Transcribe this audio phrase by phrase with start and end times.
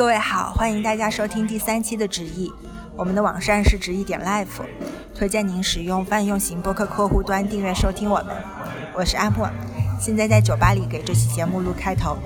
[0.00, 2.50] 各位好，欢迎大家收听第三期的直译。
[2.96, 4.64] 我们的网站是直译点 life，
[5.14, 8.34] 推荐您使用泛用型播客客户端订阅收听我们。
[8.94, 9.46] 我是阿莫，
[10.00, 12.16] 现在在酒吧里给这期节目录开头。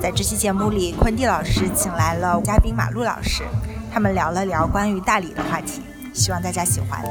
[0.00, 3.42] 在这期节目里，昆蒂老师请来了嘉宾马路老师，
[3.92, 5.82] 他们聊了聊关于大理的话题，
[6.14, 7.02] 希望大家喜欢。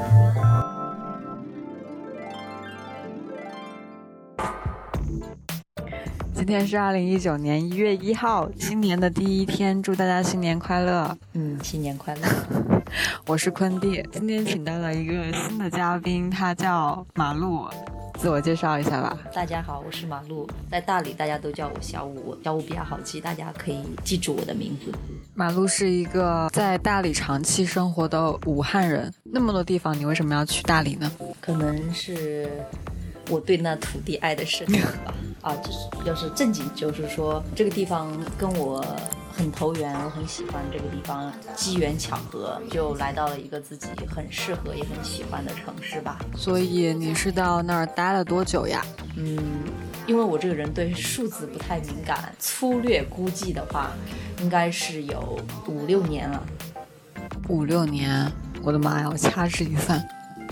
[6.47, 11.17] 今天是二零一九年一月一号，新年的第一天，祝大家新年快乐！
[11.33, 12.21] 嗯，新年快乐！
[13.25, 17.67] 我是坤弟，今天请到了一个新的嘉宾，他叫马路，
[18.19, 19.17] 自我介绍一下吧。
[19.33, 24.95] 大家好，我是马路，在大理大家都叫我小五，小五比较好记，大家可以记住我的名字。
[25.33, 31.11] 马路是一个在大理长期生活的武汉人，那么多地方，你为什么要去大理呢？
[31.41, 32.47] 可能是
[33.31, 34.93] 我对那土地爱的深吧。
[35.45, 38.83] 啊，就是要是正经，就是说这个地方跟我
[39.31, 46.17] 很投缘，我很喜欢这个地方，机缘巧合就来到了一个自己很适合也很喜欢的城市吧。
[46.35, 48.83] 所以你是到那儿待了多久呀？
[49.17, 49.37] 嗯，
[50.07, 53.91] 因为我这个人对数字不太敏感，粗略估计的话，
[54.41, 56.43] 应该是有五六年了。
[57.49, 58.31] 五六年，
[58.63, 59.07] 我的妈呀！
[59.11, 60.03] 我掐指一算，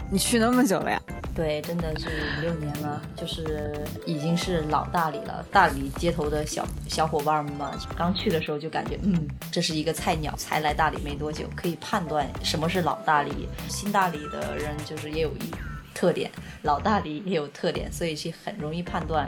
[0.10, 1.02] 你去那么久了呀？
[1.34, 3.74] 对，真的是五六年了，就是
[4.06, 5.44] 已经是老大理了。
[5.52, 13.50] 大理街头的小小伙伴们嘛，刚去的时候就感觉，嗯，这是一个菜鸟，才来大理没多久，可以判断什么是老大理。
[13.68, 15.52] 新大理的人就是也有一
[15.96, 16.30] 特点，
[16.62, 19.28] 老大理也有特点，所以是很容易判断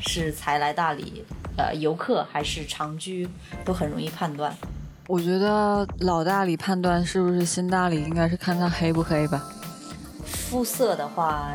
[0.00, 1.24] 是才来大理，
[1.56, 3.28] 呃，游客还是长居，
[3.64, 4.52] 都很容易判断。
[5.06, 9.40] 我觉得老大理判断是不是新大理，应该是看他黑不黑吧。
[10.34, 11.54] 肤色的话，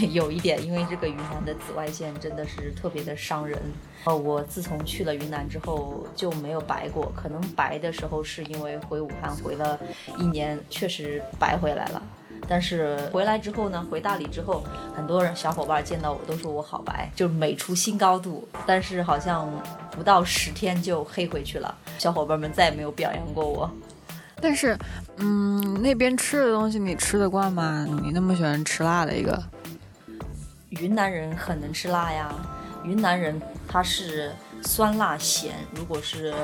[0.00, 3.60] 也有一点，因为这个云南的紫外线真的是特别的伤人。
[4.04, 9.78] 呃，我自从去了云南之后就没有白过，可能白的时候是因为回武汉回了
[10.18, 12.02] 一年，确实白回来了。
[12.46, 14.62] 但是回来之后呢，回大理之后，
[14.94, 18.46] 很多人小伙伴见到我都说我好白，就美出新高度。
[18.66, 19.50] 但是好像
[19.90, 23.70] 不到十天就黑回去了，小伙伴们再也没有表扬过我。
[24.44, 24.78] 但是，
[25.16, 27.86] 嗯，那边吃的东西你吃得惯吗？
[28.02, 29.42] 你那么喜欢吃辣的一个，
[30.68, 32.30] 云南人很能吃辣呀。
[32.84, 36.34] 云南人他是酸辣咸，如果是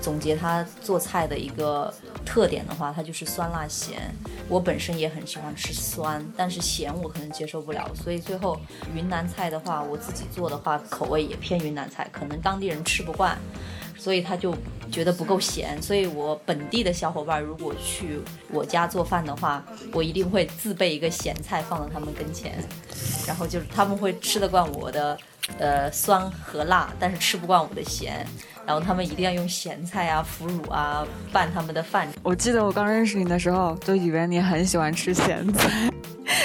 [0.00, 1.92] 总结他做菜的一个
[2.24, 4.14] 特点的话，他就是酸辣咸。
[4.48, 8.60] 我本身也很喜欢吃酸，但是咸我可能接受不了，所以最后
[8.94, 13.36] 云南菜的话，我自己做的话口味也偏云南菜，可能当地人吃不惯。
[14.00, 14.54] 所以他就
[14.90, 18.18] 觉得不够咸，所以我本地的小伙伴如果去
[18.50, 19.62] 我家做饭的话，
[19.92, 22.58] 我一定会自备一个咸菜放到他们跟前，
[23.26, 25.18] 然后就是他们会吃得惯我的，
[25.58, 28.26] 呃酸和辣，但是吃不惯我的咸。
[28.70, 32.06] 然后他们一定要用咸菜啊、腐乳啊拌他们的饭。
[32.22, 35.90] 我记得我刚认识你的时候，就以为你很喜欢吃咸菜，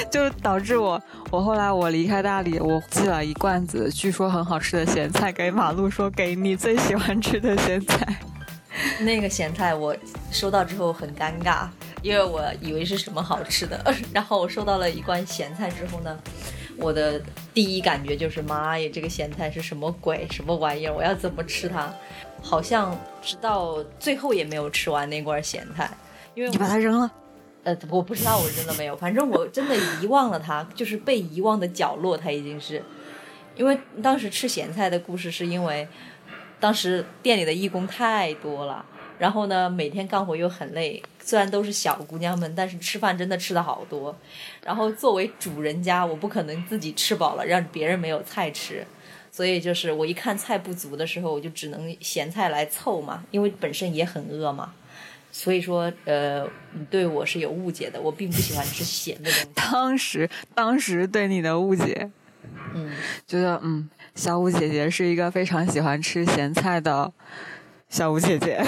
[0.09, 0.99] 就导致我，
[1.29, 8.17] 我后来我离开大理，我寄了一罐子据说很好吃的咸菜给马路，说给你最喜欢吃的咸菜。
[9.01, 9.95] 那个咸菜我
[10.31, 11.67] 收到之后很尴尬，
[12.01, 16.17] 因为我以为是什么好吃的， 然后我收到了一罐咸菜之后呢。
[16.77, 17.21] 我的
[17.53, 20.27] 第一感觉就是妈呀，这个咸菜是什么鬼？
[20.31, 20.93] 什么玩意儿？
[20.93, 21.93] 我要怎么吃它？
[22.41, 25.89] 好像直到最后也没有吃完那罐咸菜，
[26.35, 27.11] 因为你把它扔了。
[27.63, 32.83] 呃，我不知道我扔了没有，反正我真的遗忘了它，就是被遗忘的角落，它已经是。
[33.55, 35.87] 因为当时吃咸菜的故事，是因为
[36.59, 38.85] 当时店里的义工太多了。
[39.17, 44.15] 然后呢，每天干活又很累，虽然都是小姑娘们，但是吃饭真的吃的好多。
[44.63, 48.85] 然后作为主人家，我不可能自己吃饱了让别人没有菜吃，
[49.31, 54.71] 所以就是我一看菜不足的时候，我就只能咸菜来凑嘛，因为本身也很饿嘛。
[55.31, 59.47] 所以说，呃，你对我是有误解的，我并不喜欢吃咸的东西。
[59.55, 62.11] 当时，当时对你的误解，
[62.75, 62.91] 嗯，
[63.25, 67.11] 觉得嗯，小五姐姐是一个非常喜欢吃咸菜的。
[67.87, 68.61] 小五姐姐，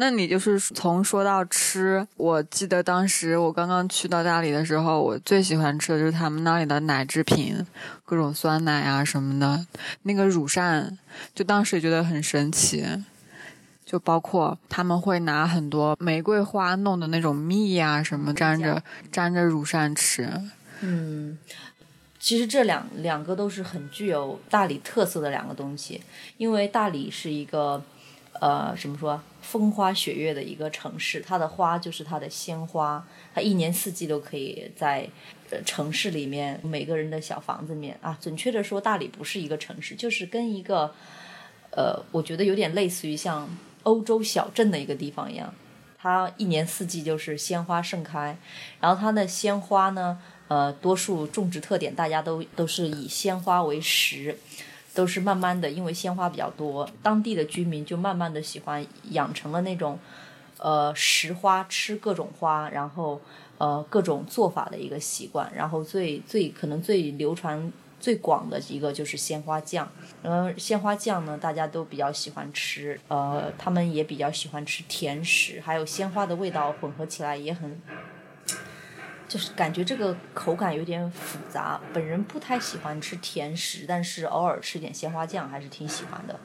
[0.00, 7.66] 那你就是从说到吃，我记得当时我刚刚去到大理的时候，我最喜欢吃的就是他们那里的奶制品，
[8.06, 9.66] 各种酸奶啊什么的，
[10.04, 10.98] 那个乳扇，
[11.34, 12.82] 就当时也觉得很神奇，
[13.84, 18.82] 就包括他们会拿很多玫瑰花弄的那种蜜呀什么，沾着
[19.12, 20.32] 沾着乳扇吃，
[20.80, 21.36] 嗯。
[22.18, 26.00] 其实这两两个都是很具有大理特色的两个东西，
[26.38, 27.82] 因为大理是一个，
[28.40, 35.08] 呃，怎么说，风花雪月的一个城市，它的花就是它的鲜花，它一年四季都可以在，
[35.64, 40.94] 城市里面每个人的小房子里面啊，准确的说，大理不是一个城市，就是跟一个，
[41.70, 43.48] 呃，我觉得有点类似于像
[43.82, 45.52] 欧洲小镇的一个地方一样，
[45.98, 48.36] 它一年四季就是鲜花盛开，
[48.80, 54.38] 然后它的鲜花呢，呃，多数种植特点大家都都是以鲜花为食，
[54.94, 59.98] 都是慢慢的，因为鲜花比较多，当地的居民就慢慢的喜欢养成了那种，
[60.58, 63.20] 呃，食花吃各种花，然后
[63.58, 67.72] 呃各种做法的一个习惯，然后最最可能最流传。
[68.00, 69.86] 最广的一个就是鲜花酱，
[70.22, 77.78] 嗯，鲜花酱呢，大家都比较喜欢吃，呃，他们也比较喜欢吃甜食，还有鲜花的味道混合起来也很，
[79.30, 81.80] 就是感觉这个口感有点复杂。
[81.94, 86.36] 本人不太喜欢吃甜食，但是偶尔吃点鲜花酱还是挺喜欢的。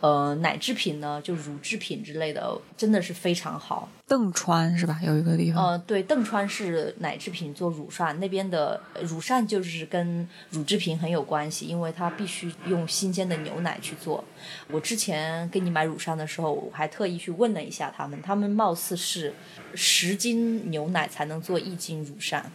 [0.00, 3.88] 呃，奶制品呢，就乳制品之类的，真的是非常好。
[4.06, 5.00] 邓川是吧？
[5.02, 5.70] 有一个地方。
[5.70, 14.22] 呃，对，邓川是奶制品做乳扇，那边的乳扇就是跟乳制品很有关系，因为它必须用新鲜的牛奶去做。
[14.70, 19.34] 我之前给你买乳扇的时候，我还特意去问了一下他们，他们貌似是
[19.74, 22.50] 十斤牛奶才能做一斤乳扇。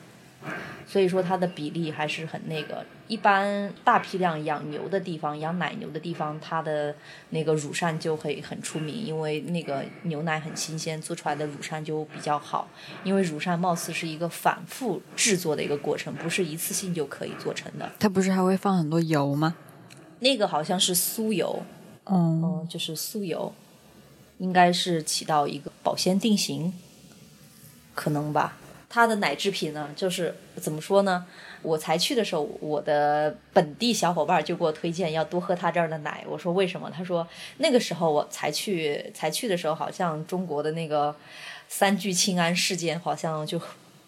[0.85, 6.93] 所以说它的比例还是很那个，一般大批量养牛的地方，养奶牛的地方，它的
[7.29, 12.67] 那个乳扇就会很出名，因为那个牛奶很新鲜，做出来的乳扇就比较好。
[13.03, 17.91] 因为乳扇貌似是一个反复制作的一个过程，不是一次性就可以做成的。
[17.99, 19.55] 它不是还会放很多油吗？
[20.19, 21.63] 那个好像是酥油，
[22.03, 23.53] 哦，嗯，就是酥油，
[24.37, 26.73] 应该是起到一个保鲜定型，
[27.95, 28.57] 可能吧。
[28.93, 31.25] 它的奶制品呢，就是怎么说呢？
[31.63, 36.23] 我才去的时候，我的本地小伙伴就给我推荐要多喝他这儿的奶。
[36.27, 36.91] 我说为什么？
[36.95, 41.15] 他说那个时候我才去，才去的时候好像中国的那个
[41.67, 43.59] 三聚氰胺事件好像就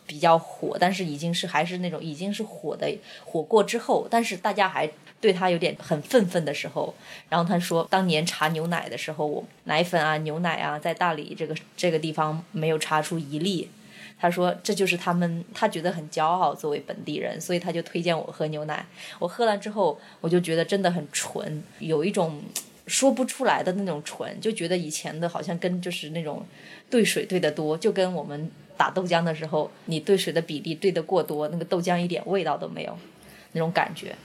[0.05, 2.87] 比较火，但是已经是还是那种已经是火的
[3.25, 4.87] 火过之后，但是大家还
[5.19, 6.93] 对他有点很愤愤的时候。
[7.27, 13.71] 然后他说，当年查牛奶的时候，我奶粉啊、牛奶啊，在大理这个这个地方没有查出一例。
[14.17, 18.85] 他说：“这就是他们，他觉得很骄傲，作为本地人，所以他就推荐我喝牛奶。
[19.19, 22.41] 我喝了之后，我就觉得真的很纯，有一种
[22.87, 26.45] 说不出来的那种纯，就觉得以前的好像跟就是那种
[26.89, 32.97] 兑水兑得多，就跟我们打豆浆的时候，你兑水的比例兑得过多，那个豆浆一点味道都没有，
[33.51, 34.15] 那种感觉。”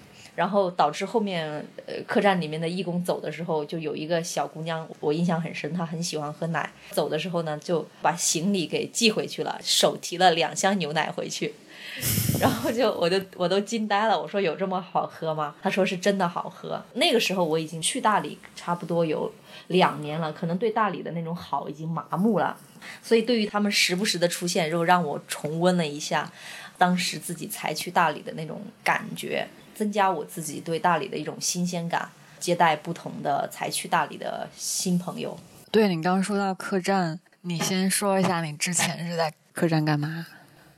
[0.40, 1.46] 然后导致后面
[1.84, 6.72] 呃客栈里面的义工走的时候，就有一个小姑娘，我印象很深，她很喜欢喝奶。
[6.92, 11.52] 走的时候呢，就把行李给寄回去了，手提了两箱牛奶回去。
[12.40, 15.54] 然后就我就我都惊呆了，我说有这么好喝吗？
[15.60, 16.82] 他说是真的好喝。
[16.94, 19.30] 那个时候我已经去大理差不多有
[19.66, 22.56] 两年了，可能对大理的那种好已经麻木了，
[23.02, 26.32] 所以对于他们时不时的出现，又让我重温了一下
[26.78, 29.46] 当时自己才去大理的那种感觉。
[29.80, 32.06] 增加我自己对大理的一种新鲜感，
[32.38, 35.34] 接待不同的才去大理的新朋友。
[35.70, 40.26] 对你刚刚说到客栈，你先说一下你之前是在客栈干嘛？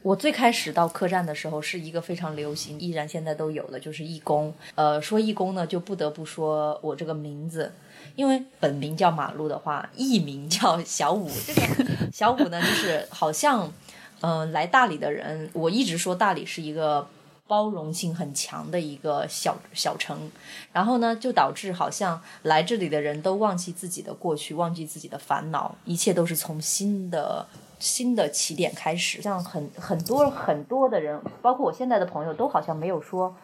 [0.03, 4.55] 我最开始到客栈的时候是一个非常流行，依然现在都有的，就是义工。
[4.77, 7.73] 呃，说义工呢，就不得不说我这个名字，
[8.15, 11.29] 因为本名叫马路的话，艺名叫小五。
[11.45, 13.69] 这个小五呢，就是好像，
[14.21, 17.09] 嗯，来大理的人，我一直说大理是一个。
[17.49, 20.31] 包容性很强的一个小小城，
[20.73, 27.47] 然后呢，就导致好像来这里的人都忘记自己的过去，忘记自己的烦恼，一切都是从新的
[27.79, 29.21] 新的起点开始。
[29.21, 33.35] 像很很多很多的人，包括我现在的朋友，都好像没有说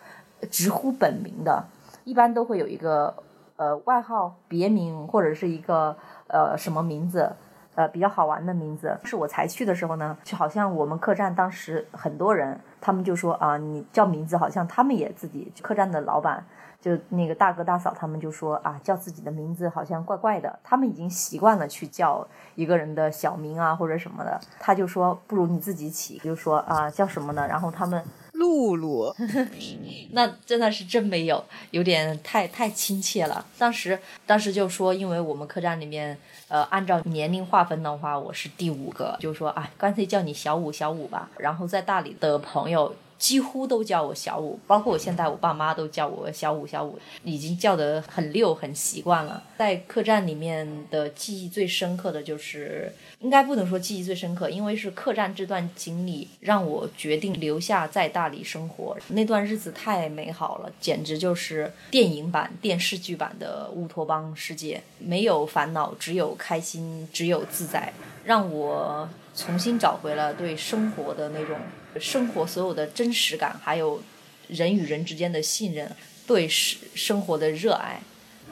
[0.50, 1.66] 直呼本名的，
[2.04, 3.14] 一般都会有一个
[3.56, 5.94] 呃外号、别名或者是一个
[6.28, 7.36] 呃什么名字。
[7.78, 8.98] 呃，比较好玩的名字。
[9.04, 16.44] 是我才去的时候呢，就好像我们客栈当时很多人，他们就说啊，你叫名字，好像他们也自己客栈的老板，
[16.80, 20.58] 就那个大哥大嫂，他们就说啊，叫自己的名字好像怪怪的。
[20.64, 27.46] 他们已经习惯了去叫一个人的小名啊或者什么的，他就说不如你自己起，就说啊叫什么呢？
[27.46, 28.02] 然后他们。
[28.38, 29.14] 露露，
[30.12, 33.44] 那真的是真没有，有点太太亲切了。
[33.58, 36.16] 当时当时就说，因为我们客栈里面，
[36.48, 41.28] 呃，按照年龄划分的话，我是第五个，就说啊，干脆叫你小五小五吧。
[41.38, 42.94] 然后在大理的朋友。
[43.18, 49.42] 几乎都叫我小五，包括我现在我爸妈都叫我小五小五，已经叫得很溜很习惯了。
[49.58, 58.96] 在客栈里面的记忆最深刻的就是，应该不能说记忆最深刻，因为是客栈这段经历让我决定留下在大理生活。
[59.08, 67.92] 那段日子太美好了，简直就是电影版、电视剧版的乌托邦世界，没有烦恼，只有开心，只有自在，
[68.24, 71.56] 让我重新找回了对生活的那种。
[71.98, 74.02] 生活所有的真实感，还有
[74.48, 75.90] 人与人之间的信任，
[76.26, 78.00] 对生生活的热爱，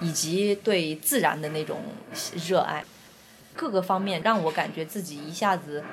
[0.00, 1.80] 以及对自然的那种
[2.48, 2.84] 热爱，
[3.54, 5.84] 各个方面让我感觉自己一下子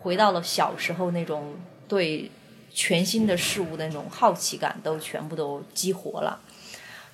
[0.00, 2.30] 回到了小时候那种对
[2.72, 6.40] 全新的事物的那种好奇感，都全部都激活了，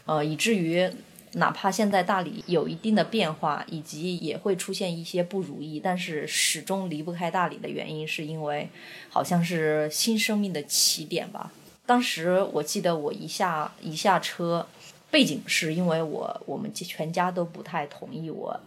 [0.06, 0.90] 呃，以至于。
[1.34, 8.68] 哪怕现在大理有一定的变化，以及也会出现一些不如意，但是始终离不开大理的原因，是因为
[9.10, 11.52] 好像是新生命的起点吧。
[11.86, 14.66] 当时我记得我一下一下车，
[15.10, 18.58] 背景是因为我我们全家都不太同意我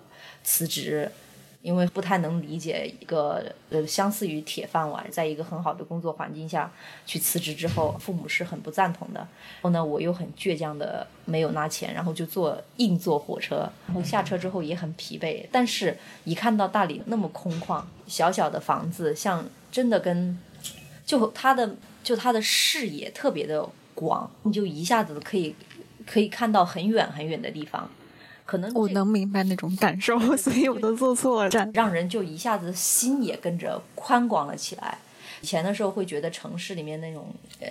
[0.43, 1.11] 辞职。
[1.67, 6.71] 因为不太能理解一个呃，相似于铁饭碗，在一个很好的工作环境下
[7.05, 9.19] 去辞职之后，父母是很不赞同的。
[9.19, 13.69] 然后呢，我又很倔强的没有拿钱，然后就坐硬坐火车。
[13.85, 20.39] 然后下车之后也很疲惫，但是一看到大理那么空旷，小小的房子，像真的跟
[21.05, 25.53] 就他的就他的视野特别的广，你就一下子可以
[26.05, 27.89] 可以看到很远很远的地方。
[28.47, 34.97] 可能我能明白那种感受， 所以我都坐错了站，让人就一下子心也跟着宽广了起来。
[35.41, 37.27] 以前的时候会觉得城市里面那种
[37.59, 37.67] 呃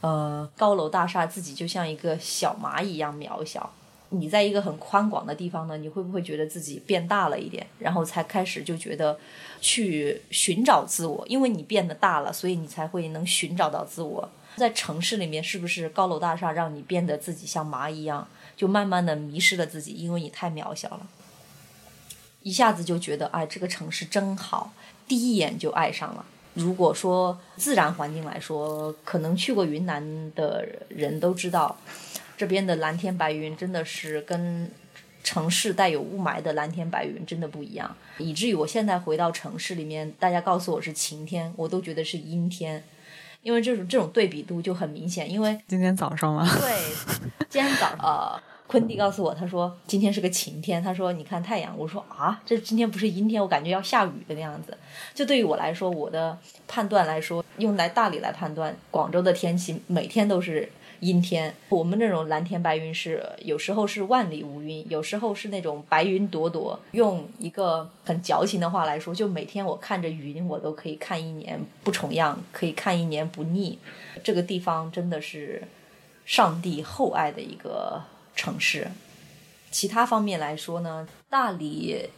[0.00, 3.70] 呃高楼大厦，自己就像一个小蚂蚁一样渺小。
[4.10, 7.66] 你在一个很宽广的地方呢，你会不会觉得自己变大了一点？
[7.78, 9.18] 然后才开始就觉得
[9.60, 14.28] 去寻找自我，因为你变得大了，所以你才会能寻找到自我。
[14.56, 18.26] 在城市里面，是不是高楼大厦让你变得自己像蚂蚁一样？
[18.56, 21.06] 就慢慢的迷失了自己，因为你太渺小了，
[22.42, 24.72] 一下子就觉得哎，这个城市真好，
[25.06, 26.24] 第一眼就爱上了。
[26.54, 31.76] 如果说自然环境来说，可能去过云南的人都知道，
[32.36, 34.70] 这边的蓝天白云真的是跟
[35.22, 42.82] 城市带有雾霾的蓝天白云真的不一样，以至于我现在回到城市里面，大家告诉我是晴天，我都觉得是阴天。
[43.42, 46.44] 因为这种这种对比度就很明显，因为今天早上吗？
[46.58, 46.76] 对，
[47.48, 54.76] 今天早呃，昆弟告诉我，他说今天是个晴天，他说你看太阳，我说啊，这今天不是阴天，我感觉要下雨的那样子。
[55.14, 60.70] 就对于我来说，我的判断来说，用来大理来判断广州的天气，每天都是。
[61.00, 66.80] 阴天，我们那种蓝天白云是有时候是万里无云，有时候是那种白云朵朵。
[66.92, 73.78] 用一个很矫情的话来说，就每天我看着云，我都可以看一年不重样，可以看一年不腻。
[74.24, 75.62] 这个地方真的是
[76.24, 78.02] 上帝厚爱的一个
[78.36, 78.86] 城市。
[79.72, 82.08] 其他方面来说呢，大理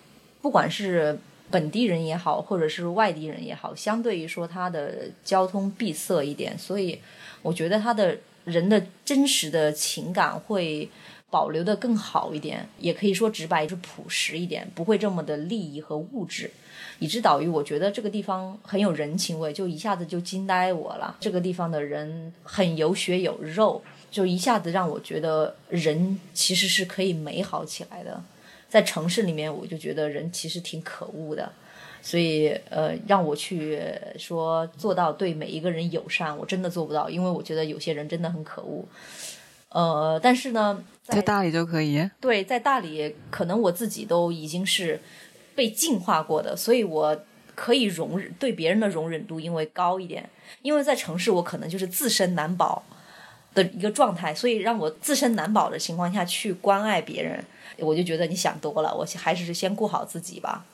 [0.42, 1.18] 不管是
[1.50, 7.00] 本地人也好，或者是外地人也好，相对于说它的交通闭塞一点，所以
[7.40, 8.18] 我觉得它的。
[8.44, 10.88] 人的真实的情感会
[11.28, 16.50] 保留的更好一点，也可以说直白，是朴实一点，不会这么的利益和物质，
[16.98, 21.14] 以致导于我觉得这个地方很有人情味，就一下子就惊呆我了。
[21.20, 28.22] 这个地方的人很有血有肉，就一下子让我觉得人其实是可以美好起来的。
[28.68, 31.50] 在城市里面，我就觉得人其实挺可恶的。
[32.00, 33.82] 所以，呃，让我去
[34.16, 38.84] 说做到对每一个人友善，我真的做不到，因为我觉得有些人真的很可恶。
[39.70, 42.08] 呃，但是呢，在大理就可以。
[42.20, 45.00] 对，在大理，可能我自己都已经是
[45.54, 47.20] 被净化过的，所以我
[47.54, 50.30] 可以容忍对别人的容忍度因为高一点。
[50.62, 52.82] 因为在城市，我可能就是自身难保
[53.54, 57.44] 的一个状态，所以让我自身难保的情况下去关爱别人，
[57.78, 60.64] 我就觉得你想多了，我还是先顾好自己吧。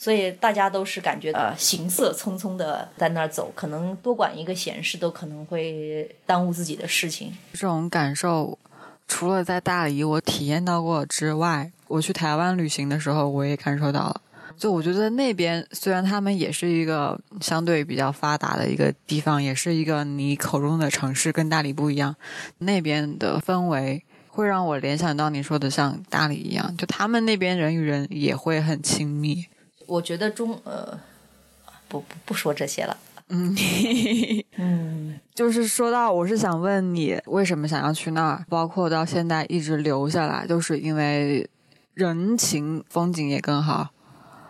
[0.00, 7.32] 所以大家都是感觉呃行色匆匆的在那儿走，可能多管一个闲事都可能会耽误自己的事情。
[7.52, 8.56] 这种感受，
[9.08, 14.20] 除了在大理我体验到过之外，我去台湾旅行的时候我也感受到了。
[14.58, 22.14] 就我觉得那边虽然他们也是一个相对比较发达的一个地方，也是一个你口中的城市，跟大理不一样。
[22.58, 29.46] 那边的氛围会让我联想到你说的像大理一样，就他们那边人与人也会很亲密。
[29.86, 30.98] 我觉得中呃，
[31.88, 32.96] 不不不说这些了。
[33.28, 33.54] 嗯
[34.56, 38.44] 嗯，就是说到，我是想问你，为什么想要去那儿？
[38.48, 41.48] 包括到现在一直留下来，就是因为
[41.94, 43.90] 人情风景也更好。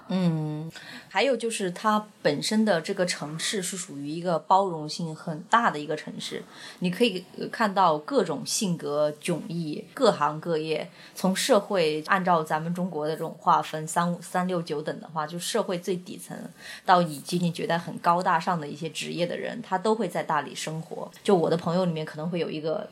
[0.09, 0.71] 嗯。
[1.11, 6.43] 还有就是它本身的这个城市是属于一个包容性很大的一个城市，
[6.81, 10.91] 你可以看到各种性格迥异、各行各业。
[11.15, 16.37] 从社会按照咱们中国的这种划分，三五三六九等的话，就社会最底层
[16.85, 21.11] 到以及你觉得很高大上的一些职业的人，他都会在大理生活。
[21.25, 22.87] 就我的朋友里面可能会有一个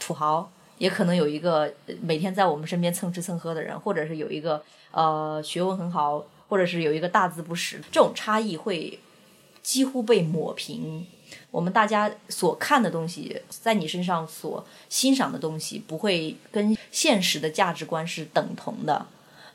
[0.00, 6.24] 土豪，也可能有一个每天在我们身边蹭吃蹭喝的人，或者是有一个呃学问很好。
[6.52, 8.98] 或者是有一个大字不识，这种差异会
[9.62, 11.06] 几乎被抹平。
[11.50, 19.06] 我们大家所看的东西，在你身上所欣赏的东西，不会跟现实的价值观是等同的。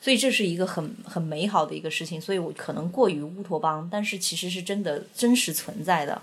[0.01, 2.19] 所以这是一个很很美好的一个事情。
[2.19, 6.19] 所以我可能过于乌托邦，但是其实是真的真实存在的。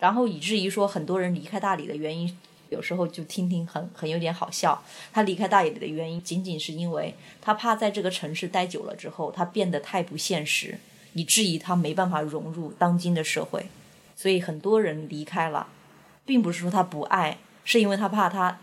[0.00, 2.36] 然后以至于说，很多人离开大理的原因，
[2.70, 4.82] 有时候就听听很很有点好笑。
[5.12, 10.78] 他离开大理的原因，仅仅是因为他怕在这个城市待久了之后，他变得太不现实，
[11.12, 13.66] 以至于他没办法融入当今的社会。
[14.16, 15.66] 所以很多人离开了，
[16.24, 18.58] 并不是说他不爱，是因为他怕他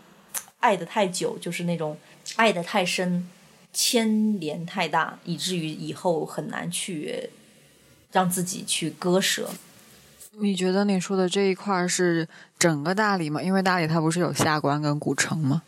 [0.60, 1.98] 爱的太久，就是那种
[2.36, 3.28] 爱的太深，
[3.72, 7.30] 牵连太大，以至于以后很难去
[8.12, 9.50] 让自己去割舍。
[10.40, 12.26] 你觉得你说的这一块是
[12.58, 13.42] 整个大理吗？
[13.42, 15.62] 因为大理它不是有下关跟古城吗？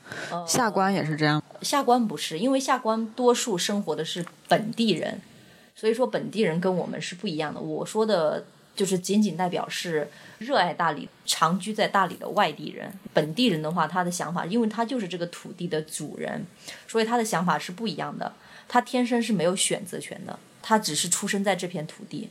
[0.47, 1.43] 下关也是这样。
[1.63, 5.21] 下关不是，因为下关多数生活的是本地人，
[5.75, 7.61] 所以说本地人跟我们是不一样的。
[7.61, 8.45] 我说的
[8.77, 10.09] 就是仅仅代表是
[10.39, 12.93] 热爱大理、长居在大理的外地人。
[13.13, 16.47] 本地人的话，他的想法，因为他就是这个土地的主人，
[16.87, 18.33] 所以他的想法是不一样的。
[18.69, 22.31] 他天生是没有选择权的，他只是出生在这片土地。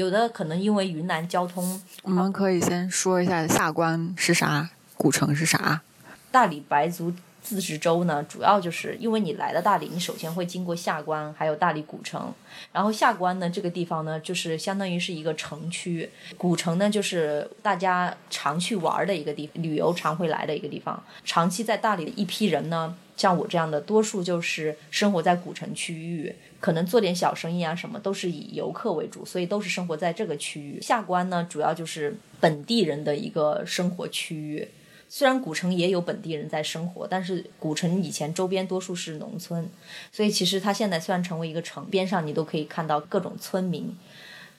[0.00, 5.82] 有的可能因为云南交通，我们可以先说一下下关是啥，古城是啥。
[6.30, 12.32] 大理白族自治州呢，主要就是因为你来了大理，你首先会经过下关，还有大理古城。
[12.72, 21.02] 然后下关呢，这个地方呢，就是相当于是一个城区；古城呢，就是大家常去玩的一个地方，旅游常会来的一个地方。
[21.24, 26.34] 长期在大理的一批人呢，像我这样的，多数就是生活在古城区域。
[26.60, 30.80] 可能做点小生意啊，什么都是以游客为主，所以都是生活在这个区域。
[30.82, 34.68] 下关呢，主要就是本地人的一个生活区域。
[35.08, 39.68] 虽然古城也有本地人在生活，但是古城以前周边多数是农村，
[40.12, 43.96] 所以其实它现在虽然成为一个城，边上你都可以看到各种村民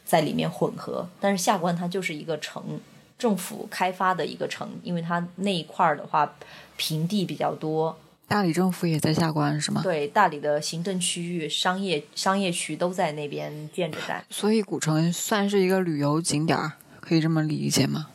[0.04, 1.08] 在里面混合。
[1.22, 2.82] 但是下关它就是一个城，
[3.18, 6.36] 政府开发的一个城，因为它那一块儿的话
[6.76, 7.98] 平地比较多。
[8.32, 9.82] 大理政府也在下关是吗？
[9.84, 14.24] 对，大理的行政区域、商业商业区都在那边建着在。
[14.30, 18.08] 所以古城算是一个旅游景点儿，可以这么理解吗？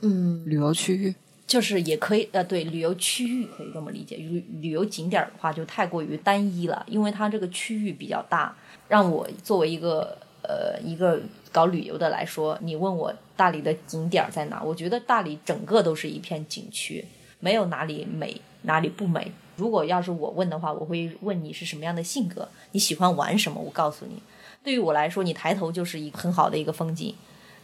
[0.00, 1.14] 嗯，旅游区域
[1.46, 4.16] 就是也可以，呃，对，旅游区域可以这么理解。
[4.16, 8.52] 旅旅游景点儿的话就太过于单一了，因为它这个区域比较大。
[8.88, 11.22] 让我作为一个呃一个
[11.52, 14.60] 搞旅游的来说，你问我大理的景点儿在哪？
[14.60, 17.04] 我觉得大理整个都是一片景区，
[17.38, 19.30] 没有哪里美，哪里不美。
[19.56, 23.60] 如果要是我问的话，我会问你是什么样的性格，你喜欢玩什么？
[23.60, 24.22] 我告诉你，
[24.62, 27.14] 对于我来说，你抬头就是一很好的一个风景。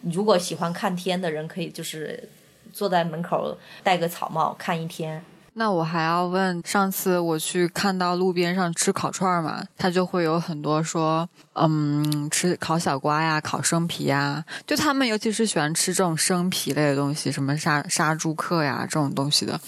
[0.03, 2.29] 你如果喜欢看天的人，可以就是
[2.73, 5.25] 坐在门口戴个草帽看一天。
[5.55, 19.61] 那我还要问，上次我去看到路边上吃烤串嘛，他就会有很多说，嗯，吃烤小瓜呀，烤生皮呀，就他们尤其是喜欢吃这种生皮类的东西，什么杀杀猪客呀这种东西的，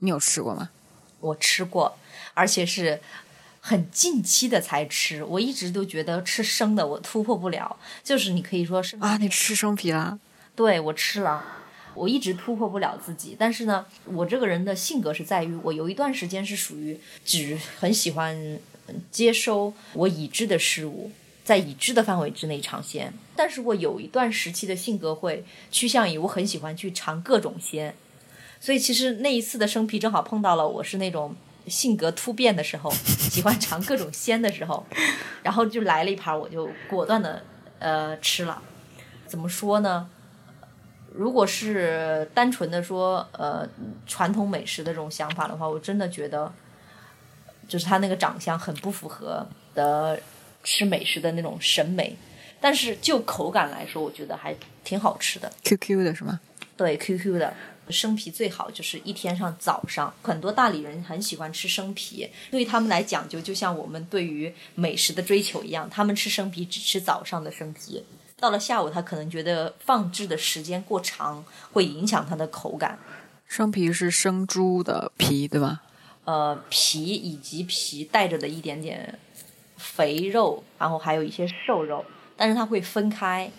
[0.00, 0.68] 你有吃过吗？
[1.24, 1.96] 我吃过，
[2.34, 3.00] 而且是
[3.60, 5.24] 很近期的才吃。
[5.24, 10.18] 我一直都觉得吃生的我突破不了，就是你可以说是啊，你吃生皮了？
[10.54, 11.42] 对，我吃了，
[11.94, 13.34] 我一直突破不了自己。
[13.38, 18.60] 但是呢，我这个人的性格是在于，我有一段时间是属于只很喜欢
[19.10, 21.10] 接收我已知的事物，
[21.42, 23.14] 在已知的范围之内尝鲜。
[23.34, 27.96] 但是我有一段时期的性格会趋向于我很喜欢去尝各种鲜。
[28.64, 34.82] 所以其实那一次的生啤正好碰到了我是那种性格突变的时候，喜欢尝各种鲜的时候，
[35.42, 37.42] 然后就来了一盘，我就果断的
[37.78, 38.62] 呃吃了。
[39.26, 40.08] 怎么说呢？
[41.12, 43.68] 如果是单纯的说呃
[44.06, 46.50] 传统美食的这种想法的话，我真的觉得
[47.68, 50.18] 就是他那个长相很不符合的
[50.62, 52.16] 吃美食的那种审美。
[52.62, 55.52] 但是就口感来说，我觉得还挺好吃的。
[55.64, 56.40] Q Q 的是吗？
[56.78, 57.52] 对，Q Q 的。
[57.90, 68.04] 生皮最好就是一天上早上，很多大理人很喜欢吃生皮，对于他们来讲究，就像我们对于美食的追求一样，他们吃生皮只吃早上的生皮，
[68.38, 72.98] 到了下午他可能觉得放置的时间过长会影响它的口感。
[73.46, 75.82] 生皮是生猪的皮，对吧？
[76.24, 79.18] 呃，皮以及皮带着的一点点
[79.76, 82.04] 肥肉，然后还有一些瘦肉，
[82.36, 83.50] 但是它会分开，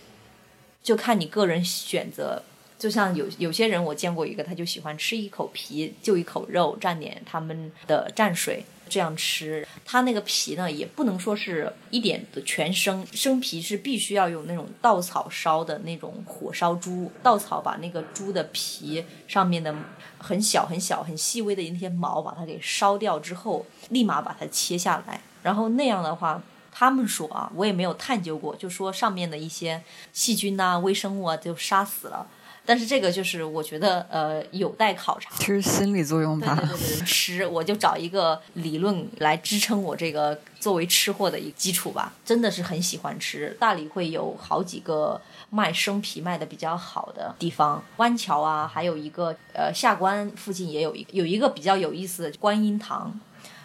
[0.82, 2.42] 就看你个人选择。
[2.86, 9.68] 就像有有些人，我见过一个，他就喜欢吃一口皮，就一口肉，蘸点他们的蘸水，这样吃。
[9.84, 19.74] 他那个皮呢，也不能说是一点的全生，生皮是必须要用那种稻草烧的那种火烧猪，稻草把那个猪的皮上面的
[20.20, 26.40] 很小很小很细微的一些毛把它给烧掉之后，立马把它切下来，然后那样的话。
[26.78, 32.28] 他们说啊，我也没有探究过，就说上面的一些细菌呐、微生物啊就杀死了。
[32.66, 35.30] 但是这个就是我觉得呃有待考察。
[35.38, 36.56] 其实心理作用吧？
[36.56, 42.14] 对对对对，吃我就找一个理论来支撑我这个作为吃货的一个基础吧。
[42.26, 53.20] 真的是很喜欢吃，大理会有好几个卖生皮卖的比较好的地方，湾桥啊，还有一个呃下关附近也有一有一个比较有意思的观音堂。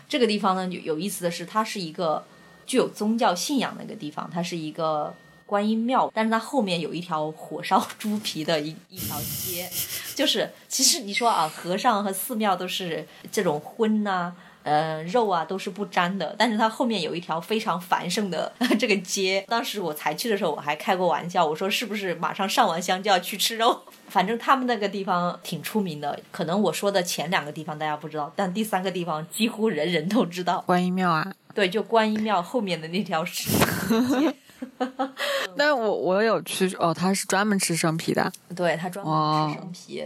[0.09, 2.25] 这个地方呢有有意思的是，它是一个
[2.67, 5.15] 具有宗教信仰的一个地方，它是一个。
[5.51, 9.69] 观音庙，但是它后面有一条火烧猪皮的一一条街，
[10.15, 14.33] 就是其实你说啊，和尚和寺庙都是这种荤呐、
[14.63, 19.45] 呃肉啊都是不沾的，但是它后面有一条非常繁盛的这个街。
[19.51, 23.83] 当时我才去的时候，我还开过玩笑，我说是不是马上上完香就要去吃肉？
[24.09, 30.61] 反正他们那个地方挺出名的，可能我说的前两个地方大家不知道，但第三个地方几乎人人都知道。
[30.67, 34.33] 观音庙啊，对，就观音庙后面的那条石街。
[35.57, 40.05] 但我我有去哦，他是专门吃生皮的，对他专门吃生皮，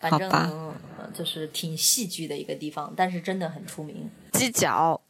[0.00, 0.74] 反正、
[1.14, 4.10] 就是挺戏剧的一个地方，但是真的很出名。
[4.32, 5.00] 鸡脚、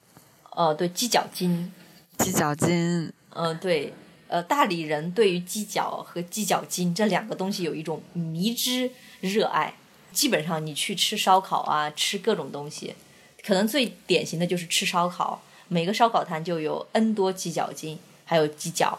[0.51, 1.73] 呃，对鸡脚筋，
[2.19, 3.93] 鸡脚筋，呃，对，
[4.29, 9.75] 呃，大理人对于鸡脚和鸡脚筋这两个东西有一种迷之热爱。
[10.13, 12.95] 基本上你去吃烧烤啊，吃各种东西，
[13.43, 17.99] 可能最典型的就是吃烧烤，每个烧烤摊就有 N 多鸡脚筋，
[18.33, 18.99] 还有鸡脚。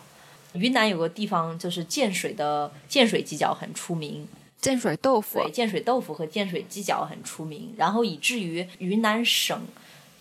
[0.53, 4.27] 云南有个地方就是建水的建水鸡脚很出名，
[4.61, 9.59] 建水豆腐对，建水豆腐和建水鸡脚很出名，然后以至于云南省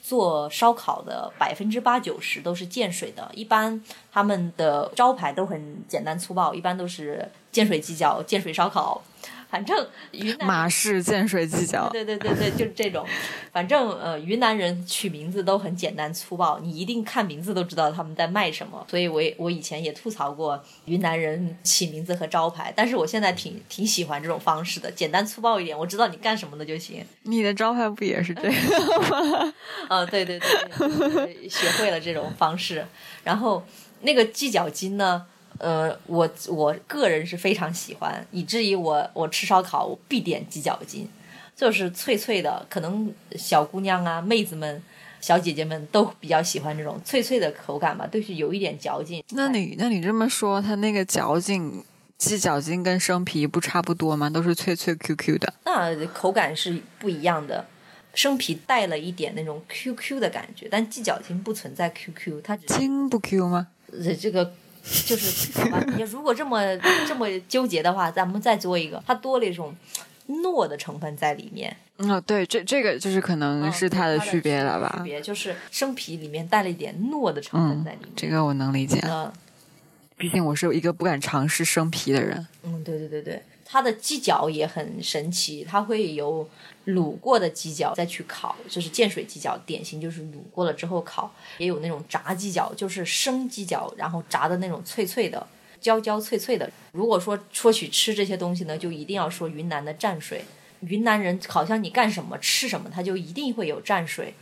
[0.03, 3.79] 做烧烤的百分之八九十都是建水的，一般
[4.11, 9.03] 他们的招牌都很简单粗暴，一般都是建水鸡脚、建水烧烤，
[9.53, 13.07] 反正云南马氏建水鸡脚，对对对对，就是这种。
[13.53, 18.87] 反正呃，云南人取名字都很简单粗暴，你一定看名字都知道他们在卖什么。
[18.89, 27.05] 所以我也我以前也吐槽过云南人起名字和招牌，但是我现在挺挺喜欢这种方式的，简单粗暴一点，我知道你干什么的就行。
[27.25, 28.55] 你的招牌不也是这样
[29.11, 29.53] 吗？
[29.91, 32.87] 呃，对对对对对，学会了这种方式。
[33.23, 33.63] 然后
[34.01, 35.27] 那个计脚筋呢，
[35.63, 41.09] 呃，我我个人是非常喜欢，以至于我我吃烧烤我必点鸡脚筋，
[41.55, 44.83] 就是脆脆的，可能小姑娘啊、妹子们、
[45.21, 49.23] 小姐姐们都比较喜欢这种脆脆的口感吧，都是有一点嚼劲。
[49.31, 51.85] 那你那你这么说，它那个嚼劲，
[52.19, 54.29] 鸡脚筋跟生皮不差不多吗？
[54.29, 55.55] 都是脆脆 Q Q 的。
[55.65, 57.65] 那口感是不一样的。
[58.15, 63.69] 生皮带了一点那种 QQ 的感觉，但鸡脚筋不存在 QQ，它只筋不 Q 吗？
[63.91, 65.85] 呃，这个就是好吧？
[65.97, 69.75] 你如果这么这么纠结的话，咱们再做一个，它多了一种
[70.29, 75.05] 糯的成分在里面，嗯，对，这这个就是可能嗯是它的区别了吧区？
[75.05, 79.31] 别就是生皮里面带了一点糯的成分嗯在里面。，这个我能理解，嗯
[80.17, 82.47] 毕竟我是一个不敢尝试生皮的人。
[82.63, 86.49] 嗯，对对对对，它的鸡脚也很神奇，它会有
[86.87, 95.47] 卤过的鸡脚再去烤，就是建水鸡脚，典型就是卤过了之后烤，也有那种炸鸡脚，就是生鸡脚，然后炸的那种脆脆的。
[95.81, 96.71] 焦焦脆脆的。
[96.93, 100.45] 如果说说起吃这些东西呢，就一定要说云南的蘸水。
[100.81, 104.33] 云南人好像你干什么吃什么，他就一定会有蘸水。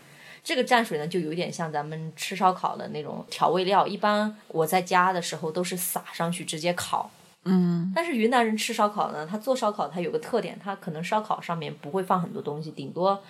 [0.44, 3.86] 这个蘸水呢，就有点像咱们吃烧烤的那种调味料。
[3.86, 7.10] 一般我在家的时候都是撒上去直接烤。
[7.44, 13.22] 嗯，但是云南人吃烧烤呢，他做烧烤他有个特点，他可能烧烤上面不会放很多东西，顶多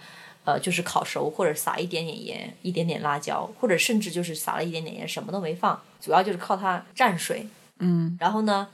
[0.44, 7.46] 呃就是烤熟或者撒一点点盐、一点点辣椒，或者甚至就是撒了一点点盐，什么都没放，主要就是靠它蘸水。
[7.79, 8.68] 嗯，然后呢，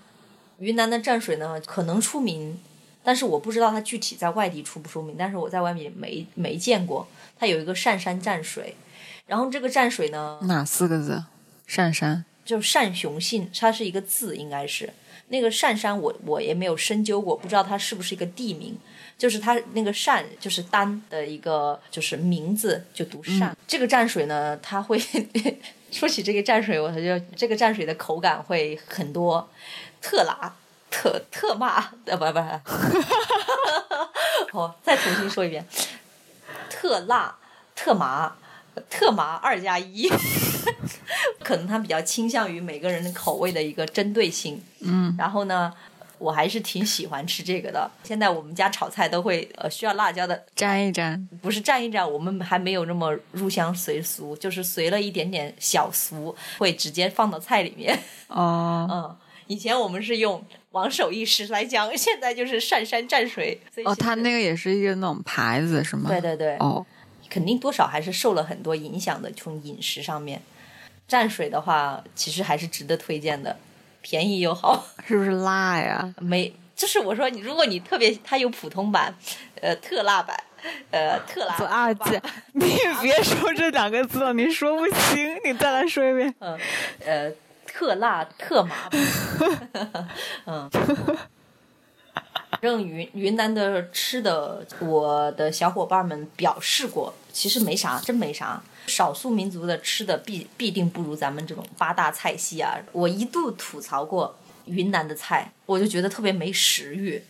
[0.58, 2.58] 云南的蘸水呢可能出名，
[3.04, 7.06] 但是我不知道它具体在外地出不出名，但是我在外面没没见过。
[7.38, 8.74] 它有一个鄯山蘸水，
[9.26, 11.24] 然后这个蘸水呢，哪四个字？
[11.68, 12.24] 鄯山。
[12.44, 14.92] 就善雄信，它是一个字，应该是
[15.28, 18.78] 那个鄯山我，我也没有深究过，不知道它是不是一个地名。
[19.18, 23.50] 就是它那个鄯，就是丹的一个就是名字，就读鄯。
[23.66, 25.00] 这个蘸水呢，它会
[25.90, 29.48] 说起这个蘸水，我觉得这个蘸水的口感会很多，
[30.02, 30.54] 特辣、
[30.90, 32.32] 特特麻，呃，不不
[34.52, 35.66] 不， 哦，再重新说一遍，
[36.68, 37.34] 特辣、
[37.74, 38.36] 特麻、
[38.90, 40.10] 特麻二加一。
[41.46, 44.60] 可能他比较倾向于每个人的口味的一个针对性。
[44.80, 45.72] 嗯，然后呢，
[46.18, 47.88] 我还是挺喜欢吃这个的。
[48.02, 51.28] 现在我们家炒菜都会呃需要辣椒的，沾一沾。
[51.40, 57.96] 不是蘸一蘸，我们还没有那么入乡随俗，就是随了一点点小俗，会直接放到菜里面。
[58.26, 63.60] 哦 嗯，以前我们是用王守义十来讲，现在就是上山蘸水。
[63.84, 66.10] 哦，他那个也是一个那种牌子是吗？
[66.10, 66.84] 对对对，哦，
[67.30, 70.42] 肯定多少还是受了很多影响的，从饮食上面。
[71.08, 73.56] 蘸水的话，其实还是值得推荐的，
[74.02, 74.84] 便宜又好。
[75.06, 76.14] 是不是辣呀？
[76.20, 79.14] 没，就是我说你，如果你特别，它有普通版，
[79.60, 80.36] 呃，特辣版，
[80.90, 82.20] 呃，特辣做二级。
[82.54, 86.34] 你别说这两个字了，你说不清， 你再来说一遍。
[86.40, 86.58] 嗯，
[87.04, 87.32] 呃，
[87.66, 88.74] 特辣特麻。
[90.46, 90.70] 嗯。
[92.62, 98.62] 正云云南的吃的，我的小伙伴们表示过，其实没啥，真没啥。
[98.86, 102.78] 少数民族的吃的必必定不如咱们这种八大菜系啊！
[102.92, 107.22] 我一度吐槽过云南的菜，我就觉得特别没食欲。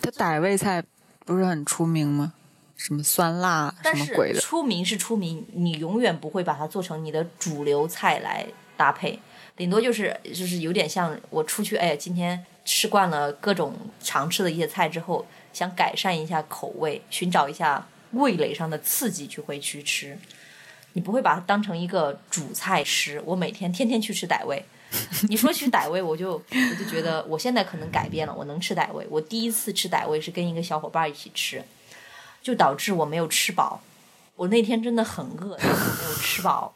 [0.00, 0.82] 它傣味菜
[1.26, 2.32] 不是很出名吗？
[2.74, 4.40] 什么酸辣什么鬼的？
[4.40, 8.46] 出名是出名，你永远不会把它做成你的主流菜来
[8.78, 9.18] 搭配，
[9.54, 12.46] 顶多就是就是有点像我出去，哎，今天。
[12.62, 20.18] 吃惯了各种常吃的一些菜之后，想改善一下口味，寻找一下味蕾上的刺激，去会去吃。
[20.92, 23.22] 你不会把它当成一个主菜吃。
[23.24, 24.64] 我每天天天去吃傣味，
[25.28, 29.06] 你说去傣味，我就我就觉得我现在可能改变了，我能吃傣味。
[29.08, 31.62] 我第一次吃傣味是跟一个小伙伴一起吃，
[32.42, 33.80] 就导致我没有吃饱。
[34.34, 36.74] 我那天真的很饿，但是没有吃饱。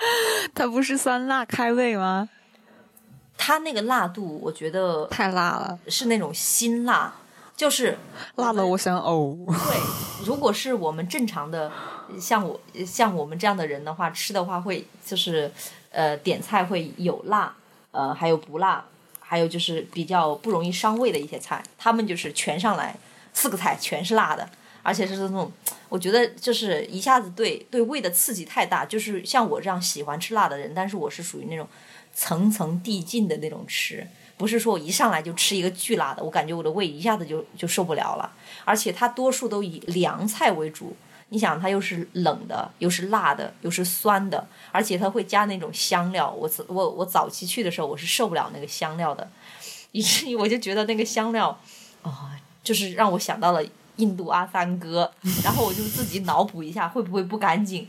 [0.54, 2.28] 它不是酸辣开胃吗？
[3.38, 7.12] 它那个辣度，我觉得太辣了，是那种辛辣，
[7.56, 7.96] 就是
[8.34, 9.46] 辣的我想呕。
[9.46, 11.72] 对，如果是我们正常的，
[12.20, 15.50] 像我像我们这样的人的话，吃的话会就是
[15.90, 17.56] 呃点菜会有辣，
[17.92, 18.84] 呃还有不辣，
[19.20, 22.94] 还有就是比较不容易伤胃的一些菜，他们就是全上来
[23.32, 24.46] 四个菜全是辣的，
[24.82, 25.50] 而且是那种
[25.88, 31.66] 我觉得就是一下子对对胃的刺激太大，就是像我这样喜欢吃辣的人，但是我是属于那种。
[32.18, 38.30] 层层递进的那种吃，不是说我一上来就吃一个巨辣的，我感觉我的胃一下子就就受不了了。
[38.64, 40.94] 而且它多数都以凉菜为主，
[41.30, 46.30] 你想它又是冷的，又是辣的，又是酸的，而且它会加那种香料。
[46.30, 49.28] 我我我早期去的时候，我是受不了那个香料的，
[49.92, 51.58] 以至于我就觉得那个香料，
[52.02, 53.64] 啊，就是让我想到了
[53.96, 55.10] 印度阿三哥，
[55.42, 57.88] 然后我就自己脑补一下会不会不干净。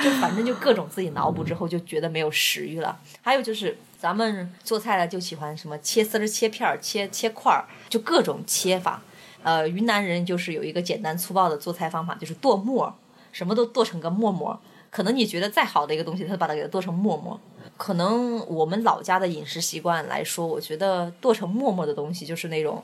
[0.00, 3.00] 就反正就各种自己脑补之后就觉得没有食欲了。
[3.22, 9.02] 还有就是咱们做菜的就喜欢什么切丝儿、切片儿、切切块儿，就各种切法。
[9.42, 12.96] 呃，云南人就是有一个简单粗暴的做菜方法，就是剁末，
[13.30, 14.58] 什么都剁成个沫沫。
[14.88, 17.38] 可能你觉得再好的一个东西，他把它给它剁成沫沫。
[17.76, 22.82] 可能我们老家的饮食习惯来说，我觉得剁成沫沫的东西就是那种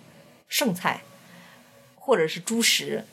[0.49, 1.03] 剩菜，
[1.95, 3.05] 或者是猪食。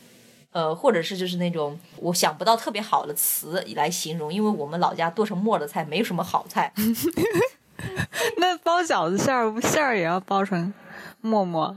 [0.51, 6.71] 呃，或者是就是那种我想不到特别好的词来形容，因为我们老家剁成沫的菜没有什么好菜。
[8.37, 10.73] 那包饺子馅儿馅儿也要包成
[11.21, 11.73] 沫沫，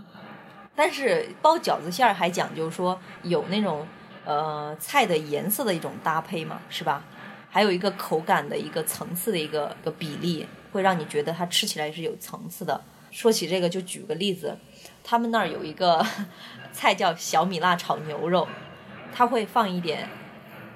[0.75, 3.87] 但是包饺子馅儿还讲究说有那种
[4.25, 7.05] 呃菜的颜色的一种搭配嘛，是吧？
[7.51, 12.83] 还有一个口感的一个层次的一个个比例，会让你觉得它吃起来是有层次的。
[13.11, 14.59] 说起这个，就举个例子，
[15.03, 16.05] 他们那儿有一个
[16.73, 18.47] 菜叫小米辣炒牛肉。
[19.15, 20.07] 他会放一点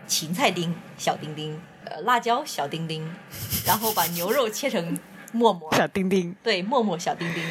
[0.06, 3.14] 芹菜丁小丁丁，呃，辣椒小丁丁，
[3.66, 4.98] 然后把牛肉切成
[5.32, 7.42] 沫沫小丁丁，对，默默小丁丁，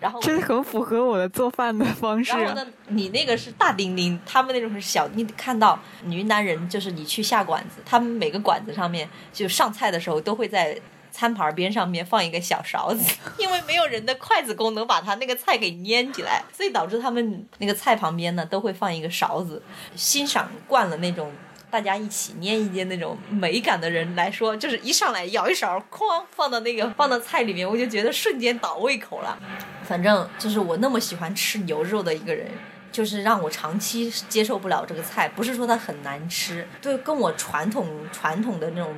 [0.00, 2.36] 然后这很符合我的做饭的方式。
[2.36, 5.08] 然后呢，你那个是大丁丁，他们那种是小。
[5.14, 10.78] 你看到云南人，就是你去下馆子，他们每个馆子上面就上菜的时候都会在。
[11.14, 19.62] 餐盘边上面放一个小勺子， 因为没有人的筷子功能把他那个菜给粘起来，所以导致他们那个菜旁边呢都会放一个勺子。
[19.94, 21.30] 欣赏惯了那种
[21.72, 29.38] 大家一起捏一捏那种美感的人来说，就是一上来舀一勺，哐放到那个放到菜里面，我就觉得瞬间倒胃口了。
[29.82, 32.46] 反正就是我那么喜欢吃牛肉的一个人，
[32.92, 35.26] 就是让我长期接受不了这个菜。
[35.26, 38.94] 不是说它很难吃，对，跟我传统传统的那种。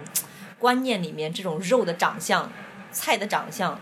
[0.56, 2.50] 观念里面这种肉的长相、
[2.90, 3.78] 菜的长相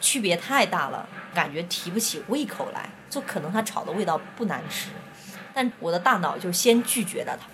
[0.00, 2.90] 区别太大了，感觉提不起胃口来。
[3.08, 4.88] 就可能它炒的味道不难吃，
[5.54, 7.46] 但我的大脑就先拒绝了它。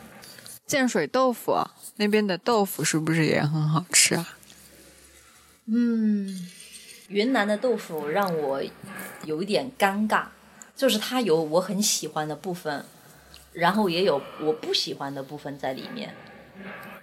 [0.71, 1.59] 建水豆腐
[1.97, 4.37] 那边的豆腐是不是也很好吃啊？
[5.67, 6.49] 嗯，
[7.09, 8.63] 云南的豆腐让我
[9.25, 10.27] 有一点尴尬，
[10.77, 12.85] 就是它有我很喜欢的部分，
[13.53, 16.15] 然后也有我不喜欢的部分在里面。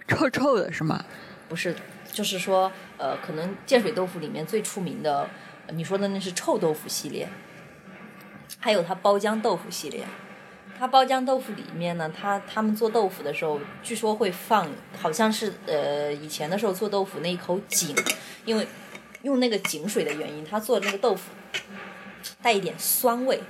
[0.06, 1.04] 臭臭的是吗？
[1.46, 1.76] 不是，
[2.10, 5.28] 就是说，呃，可能建水豆腐里面最出名的，
[5.74, 7.28] 你说的那是臭豆腐系列，
[8.58, 10.06] 还有它包浆豆腐系列。
[10.78, 17.96] 它包浆豆腐里面呢，它他们做豆腐的时候，据说会放，好像是呃以前的时候做豆腐那一口井，
[18.44, 18.66] 因为
[19.22, 21.30] 用那个井水的原因，他做的那个豆腐
[22.40, 23.40] 带一点酸味。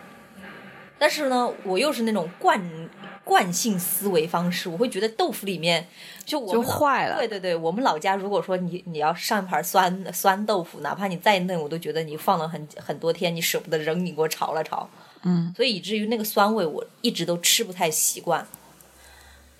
[0.98, 2.88] 但是呢，我又是那种惯。
[3.28, 5.86] 惯性思维方式，我会觉得豆腐里面
[6.24, 7.18] 就我就坏了。
[7.18, 14.88] 对对对，我们老家如果说你你要上一盘酸酸豆腐，哪怕你再嫩，我都觉得你放了很很多天，你舍不得扔，你给我炒了炒。
[15.22, 18.46] 嗯，所以以至于那个酸味我一直都吃不太习惯。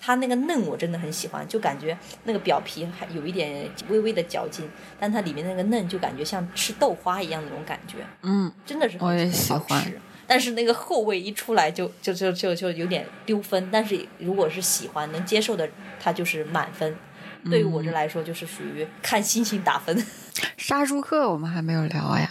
[0.01, 9.93] 它那个嫩我真的很喜欢，就感觉那个表皮还有一点微微的嚼劲，但它里面那个嫩就感觉像吃豆花一样那种感觉，嗯，真的是很我也喜欢。
[10.25, 15.67] 但是那个后味一出来就就就就就有点丢分，但是如果是喜欢能接受的，
[15.99, 16.95] 它就是满分。
[17.49, 20.05] 对于我这来说，就是属于看心情打分。
[20.55, 22.29] 杀猪客我们还没有聊呀。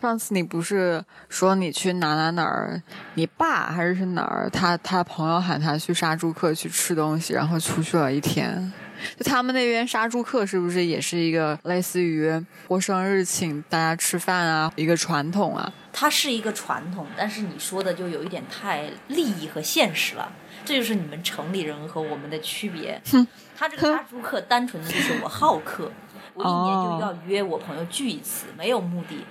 [0.00, 2.82] 上次你不是说你去哪哪哪儿，
[3.14, 4.48] 你爸还是是哪儿？
[4.50, 8.72] 他他朋友喊他去杀猪客去吃东西，然后出去了一天。
[9.16, 12.30] 就他们那边杀猪客是不是也是一个类似于
[12.66, 15.72] 过生日请大家吃饭啊一个传统啊？
[15.92, 20.30] 它是一个传统，但是你说的就有一点太利益和现实了，
[20.64, 23.00] 这就是你们城里人和我们的区别。
[23.56, 25.90] 他这个杀猪客单纯的就是我好客，
[26.34, 29.24] 我一年就要约我朋友聚一次，没有目的。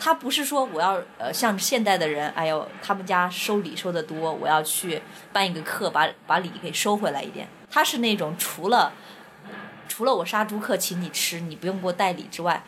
[0.00, 7.46] 他不是说我要呃像现代的人，哎呦他们家收礼收的多，我要去办一个课把把礼给收回来一点。
[7.70, 8.92] 他是那种除了
[9.86, 12.64] 除了我杀猪客请你吃，你不用给我带礼之外，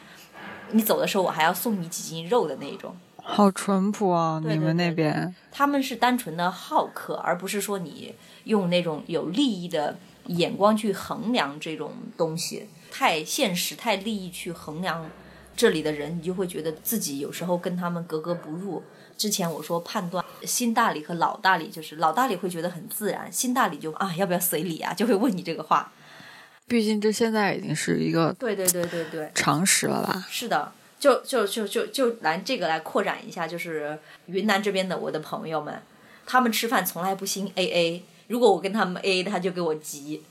[0.73, 2.95] 你走的时候我还要送你几斤肉的那种。
[3.25, 4.41] 好淳朴啊！
[4.43, 8.13] 对对你们那边他们是单纯的好客，而不是说你
[8.45, 15.09] 用那种有利益的眼光去衡量这种东西，太现实、太利益去衡量
[15.57, 18.83] 这里的人，你就会觉得自己有时候跟他们格格不入。
[19.17, 25.93] 之前我说判断新大理和老大理，就是老大理会觉得很自然，新大理就啊要不要随礼啊，就会问你这个话。
[26.67, 30.27] 毕竟这现在已经是一个对对对对对，常识了吧？
[30.31, 35.83] 是的，就就就就就拿这个来扩展一下，就是云南这边的我的朋友们，
[36.27, 40.23] 他们吃饭从来不兴 A A，如果我跟他们 A A，他就给我急，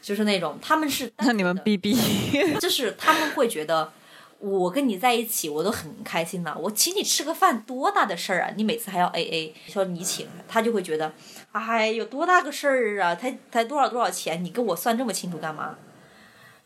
[0.00, 1.94] 就是那种他们是那你们逼逼，
[2.58, 3.92] 就是他们会觉得
[4.40, 6.56] 我跟你在一起，我都很开心了。
[6.58, 8.50] 我请你吃个饭，多大的事儿啊！
[8.56, 11.12] 你每次还要 A A，说你请，他就会觉得，
[11.52, 13.14] 哎，有多大个事儿啊？
[13.14, 15.76] 才才多少多少钱，你跟我算这么清楚干嘛？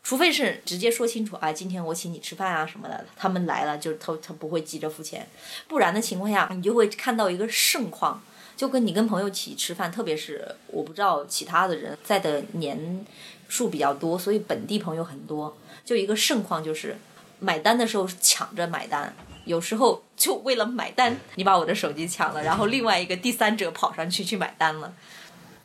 [0.03, 5.27] 除非是直接说清楚，哎，今天我请你吃饭啊什么的，他们来了就他他不会急着付钱，
[5.67, 8.21] 不然的情况下，你就会看到一个盛况，
[8.55, 13.05] 就跟你跟朋友一起吃饭，特别是我不知道其他的人在的年
[13.49, 16.95] 数比较多，所以本地朋友很多，就一个盛况就是
[17.39, 19.13] 买单的时候抢着买单，
[19.45, 24.93] 有时候就为了买单，你把我的手机抢了，然后另外一个第三者跑上去去买单了。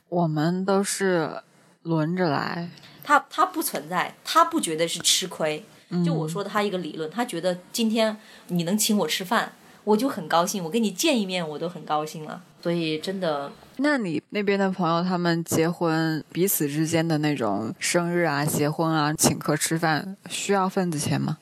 [0.08, 1.42] 我们都是
[1.82, 2.68] 轮着来。
[3.02, 5.64] 他他不存在，他不觉得是吃亏。
[6.04, 9.52] 就我说的他一个理论，他觉得今天你能请我吃饭，
[9.82, 12.40] 我就很高兴，我跟你见一面我都很高兴了。
[12.62, 21.38] 所以真的，那你那边的朋友，他们结婚彼此之间的那种生日啊、结婚啊、请客吃饭，需要份子钱吗？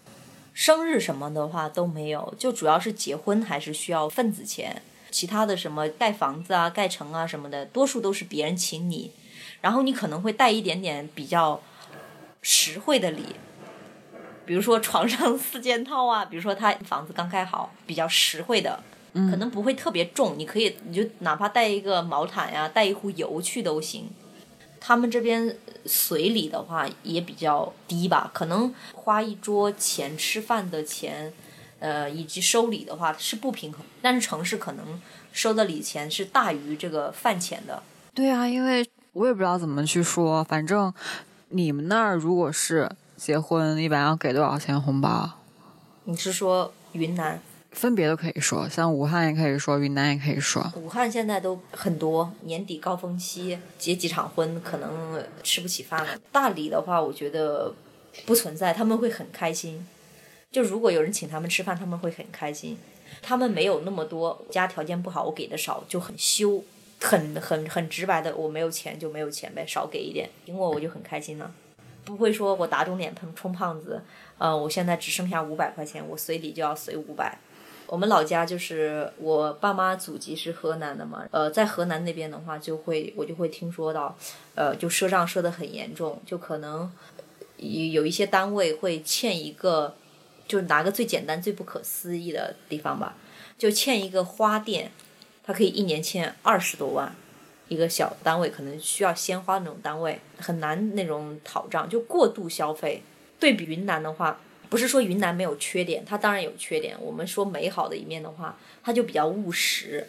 [0.58, 9.12] 生日什么的话都没有，就主要是结婚还是需要份子钱，其他的什么盖房子啊、盖城啊什么的，多数都是别人请你，
[9.60, 11.60] 然后你可能会带一点点比较
[12.42, 13.36] 实惠的礼，
[14.44, 24.10] 比如说床上四件套啊，比如说他房子刚盖好，比较实惠的，可能不会特别重，你可以你就哪怕带一个毛毯呀、带一壶油去都行。
[24.80, 31.32] 他们这边随礼的话也比较低吧，可能花一桌钱吃饭的钱，
[31.78, 35.00] 呃，以及收礼的话是不平衡，但是城市可能
[35.32, 37.82] 收的礼钱是大于这个饭钱的。
[38.14, 40.92] 对啊，因为我也不知道怎么去说，反正
[41.50, 45.30] 你们那儿如果是结婚，一般要给多少钱红包？
[46.04, 47.40] 你是说云南？
[47.72, 50.72] 分别都可以说，像武汉也可以说，云南也可以说。
[50.76, 56.18] 武汉现在都很多，年底高峰期结几场婚，可能吃不起饭了。
[56.32, 57.74] 大理的话，我觉得
[58.26, 59.86] 不存在，他们会很开心。
[60.50, 62.78] 就如果有人请他们吃饭，他们会很开心。
[63.20, 66.64] 他们没有那么多，家条件不好，我给的少，就很羞，
[67.00, 71.50] 很很很直白的，我没有钱就没有钱呗，少给一点，请我我就很开心了。
[72.04, 74.02] 不会说我打肿脸充充胖子，
[74.38, 77.38] 呃，我现在只剩下五百块钱，我随礼就要随五百。
[77.88, 84.14] 我们老家就是我爸妈祖籍是河南的嘛，呃，在河南那边的话，就会我就会听说到，
[84.54, 86.92] 呃，就赊账赊得很严重，就可能
[87.56, 89.94] 有有一些单位会欠一个，
[90.46, 93.16] 就拿个最简单、最不可思议的地方吧，
[93.56, 94.92] 就欠一个花店，
[95.42, 97.16] 它可以一年欠二十多万，
[97.68, 103.02] 一个小单位可能需要鲜花那种单位很难那种讨账，就过度消费。
[103.40, 104.38] 对比云南的话。
[104.68, 106.96] 不是说云南没有缺点，它当然有缺点。
[107.00, 110.06] 我们说美好的一面的话，它就比较务实，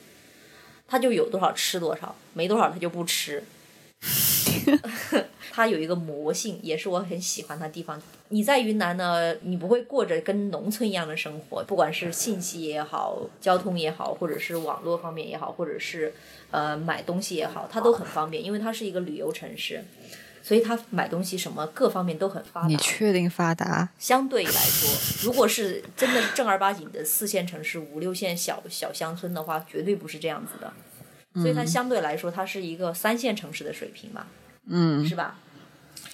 [0.87, 3.43] 它就有多少吃多少，没多少它就不吃。
[5.51, 8.01] 它有一个魔性，也是我很喜欢它的地方。
[8.29, 16.13] 你在云南呢，你不会过着跟农村一样的生活，不管是信息也好，交通也好，或者是网络方面也好，或者是
[16.51, 19.83] 呃买东西也好，它都很方便，因为它是一个旅游城市，
[20.49, 22.67] 所以他买东西什么各方面都很发达。
[22.67, 23.87] 你确定发达？
[23.99, 24.89] 相对来说，
[25.21, 30.73] 如果是真的正儿八经的四线城市、五六线小小乡村的话，绝对不是这样子的。
[31.35, 34.25] 所以它相对来说，它是一个三线城市的水平嘛，
[34.65, 35.35] 嗯，是吧？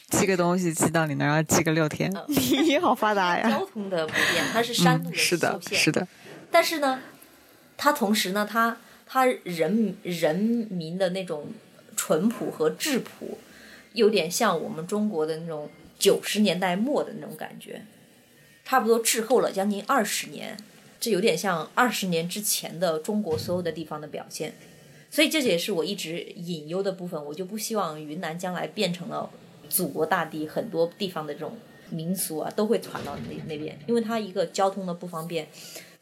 [0.09, 3.49] 寄个东西寄到你那儿要寄个六天， 你好发达呀！
[3.49, 6.05] 交通的不便，它是山路嗯，是的是的，
[6.51, 6.99] 但是呢，
[7.77, 8.75] 它同时呢，它
[9.07, 11.53] 它人人民的那种
[11.95, 13.39] 淳朴和质朴，
[13.95, 17.81] 有点像我们中国的那种九十年代末的那种感觉，
[18.63, 20.55] 差不多滞后了将近二十年，
[20.99, 24.53] 这有点像二十年之前的中国所有的地方的表现。
[25.09, 29.29] 所以这也是我一直隐忧的部分，我就不希望云南将来变成了
[29.69, 31.57] 祖国大地很多地方的这种
[31.89, 35.47] 民俗啊，都会传到那那边，因为它一个交通的不方便，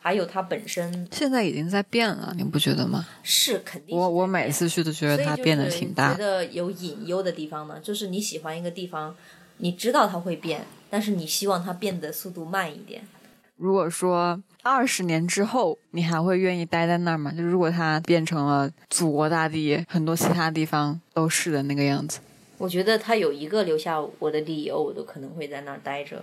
[0.03, 3.07] 还有它本身现在已经在变了，你不觉得吗？
[3.23, 6.17] 是肯定是我我每次去都觉得它变得挺大觉。
[6.19, 9.15] 得有隐忧的地方呢，就是你喜欢一个地方，
[9.59, 13.07] 你知道它会变，但是你希望它变得速度慢一点。
[13.55, 17.31] 如果说二十年之后，你还会愿意待在那儿吗？
[17.31, 22.19] 就如果它变成了祖国大地，很多其他地方都是的那个样子。
[22.57, 26.21] 我觉得它有一个留下我的理由，我都可能会在那儿待着。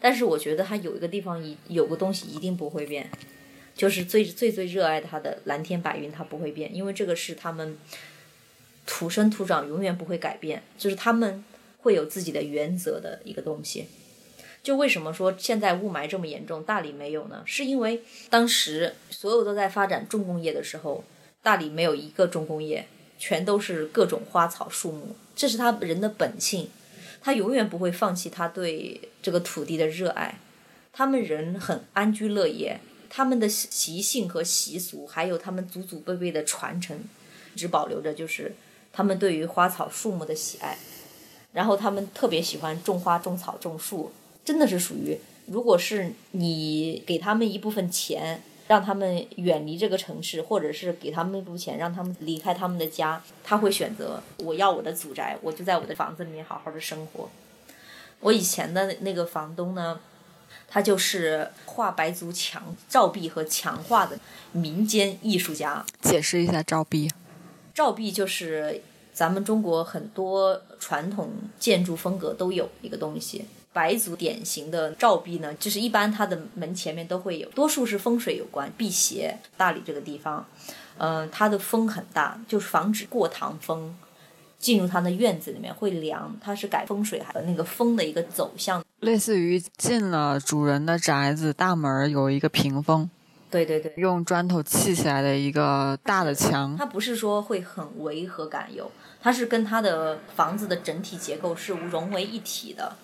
[0.00, 3.10] 但是我觉得它有一个地方一有个东西一定不会变，
[3.74, 7.78] 就是最最最热爱它的蓝天白云，它不会变，因为这个是他们
[8.86, 11.42] 土生土长，永远不会改变，就是他们
[11.80, 13.86] 会有自己的原则的一个东西。
[14.62, 17.42] 就为什么说现在雾霾这么严重，大理没有呢？
[17.44, 21.04] 是因为当时所有都在发展重工业的时候，
[21.42, 22.86] 大理没有一个重工业，
[23.18, 26.70] 全都是各种花草树木，这是他人的本性，
[27.24, 30.38] 他永远不会放弃他对这个土地的热爱。
[30.92, 37.02] 他们人很安居乐业，他们的习性和习俗，还有他们祖祖辈辈的传承，
[37.54, 38.54] 一直保留着，就是
[38.92, 40.76] 他们对于花草树木的喜爱。
[41.54, 44.12] 然后他们特别喜欢种花、种草、种树，
[44.44, 45.16] 真的是属于，
[45.46, 57.28] 如果是你给他们一部分钱，让他们远离这个城市，或者是给他们一部钱，让他们离开他们的家，他会选择我要我的祖宅，我就在我的房子里面好好的生活。
[58.20, 60.00] 我以前的那个房东呢，
[60.66, 64.18] 他就是画白族墙照壁和墙画的
[64.52, 65.84] 民间艺术家。
[66.00, 67.10] 解释一下照壁。
[67.74, 68.80] 照壁就是
[69.12, 73.44] 咱们中国很多传统建筑风格都有一个东西。
[73.74, 79.36] 白族典型的照壁呢，就是一般它的门前面都会有，多数是风水有关，辟邪。
[79.56, 80.46] 大理这个地方，
[80.96, 83.94] 嗯、它的风很大，就是防止过堂风
[84.60, 88.82] 进入它的院子里面会凉，它是改风水还有那个风的一个走向。
[89.00, 93.10] 类似于进了主人的宅子，大门儿有一个屏风，
[93.50, 96.76] 对对对，用砖头砌起来的一个大的墙。
[96.78, 102.96] 它不是说会很违和感有，它是跟它的房子的整体结构是融为一体的。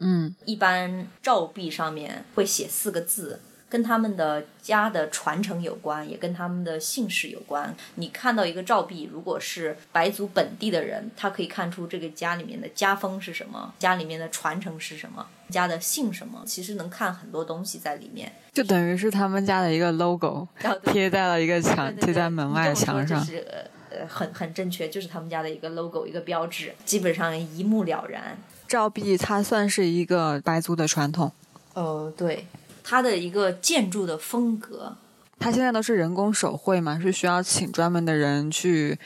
[0.00, 7.74] 嗯，一般照壁上面会写四个字，跟他们的家的传承有关，也跟他们的姓氏有关。
[7.96, 18.32] 你看到一个照壁，如果是白族本地的人，他可以看出这个家里面的家风是什么，家里面的传承是什么，家的姓什么，其实能看很多东西在里面。
[18.52, 23.20] 就等于是他们家的一个 logo 然后贴在了一个墙，对对对贴在门外墙上。
[23.20, 28.38] 就是呃呃很很正确，就是他们家的一个 logo 一个标志，基本上一目了然。
[28.68, 31.32] 照壁它算是一个白族的传统，
[31.72, 32.46] 呃，对，
[32.84, 34.94] 它的一个建筑的风格，
[35.38, 38.98] 它现在都是人工手绘嘛，是需要请专门的人去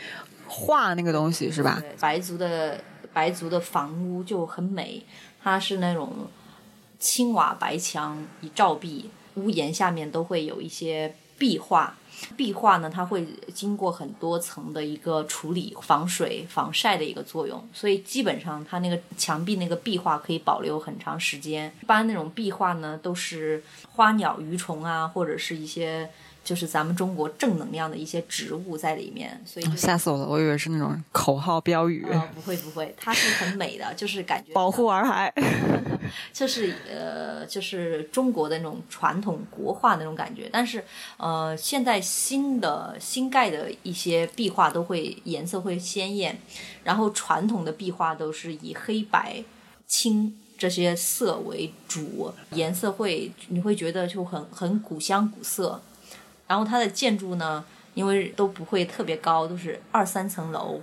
[0.49, 1.79] 画那个东西，是吧？
[1.81, 2.83] 对白族的
[3.13, 5.03] 白族的房屋就很美，
[5.41, 6.13] 它是那种
[6.99, 11.93] 青瓦白墙一照壁，屋檐下面都会有一些壁画。
[12.37, 21.73] 壁画呢，它会经过很多层的一个处理，防水、防晒的一个作用，所以基本上它那个墙壁那个壁画可以保留很长时间。
[21.83, 26.09] 一般那种壁画呢，都是花鸟鱼虫啊，或者是一些
[26.45, 35.35] 就是咱们中国正能量的一些植物在里面，所以就 吓死我了，我以为是那种口号标语，呃，不会不会，它是很美的，就是感觉 保护洱海。
[36.33, 40.49] 就是呃，就是中国的那种传统国画那种感觉。
[40.53, 40.85] 但是
[41.17, 46.39] 呃，现在新的新盖的一些壁画都会颜色会鲜艳，
[46.85, 49.43] 然后传统的壁画都是以黑白
[49.87, 55.81] 青这些色为主，颜色会你会觉得就很很古香古色。
[56.47, 60.81] 然后它的建筑呢，因为都不会特别高，都是二三层楼。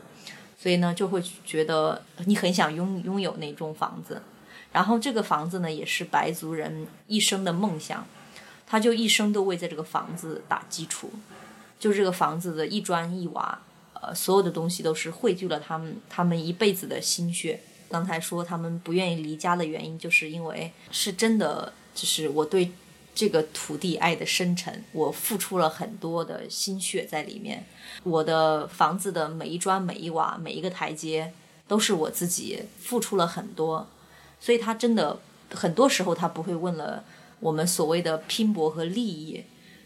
[0.62, 4.22] 所以呢就会觉得你很想拥拥有那栋房子。
[4.72, 8.06] 然后这个房子呢也是白族人一生的梦想，
[8.68, 11.12] 他就一生都为在这个房子打基础，
[11.80, 13.60] 就这个房子的一砖一瓦，
[13.94, 17.62] 呃，所有的东西都是汇聚了他们他们一辈子的心血。
[17.90, 22.72] 刚才说他们不愿意离家的原因，就是因为是真的，就是我对
[23.16, 27.66] 这个土地爱的深沉，我付出了很多的心血在里面。
[28.04, 31.34] 我的房子的每一砖每一瓦每一个台阶，
[31.68, 33.88] 都是我自己付出了很多，
[34.40, 35.20] 所以他真的
[35.52, 37.04] 很多时候他不会为了
[37.40, 39.44] 我们所谓的拼搏和利益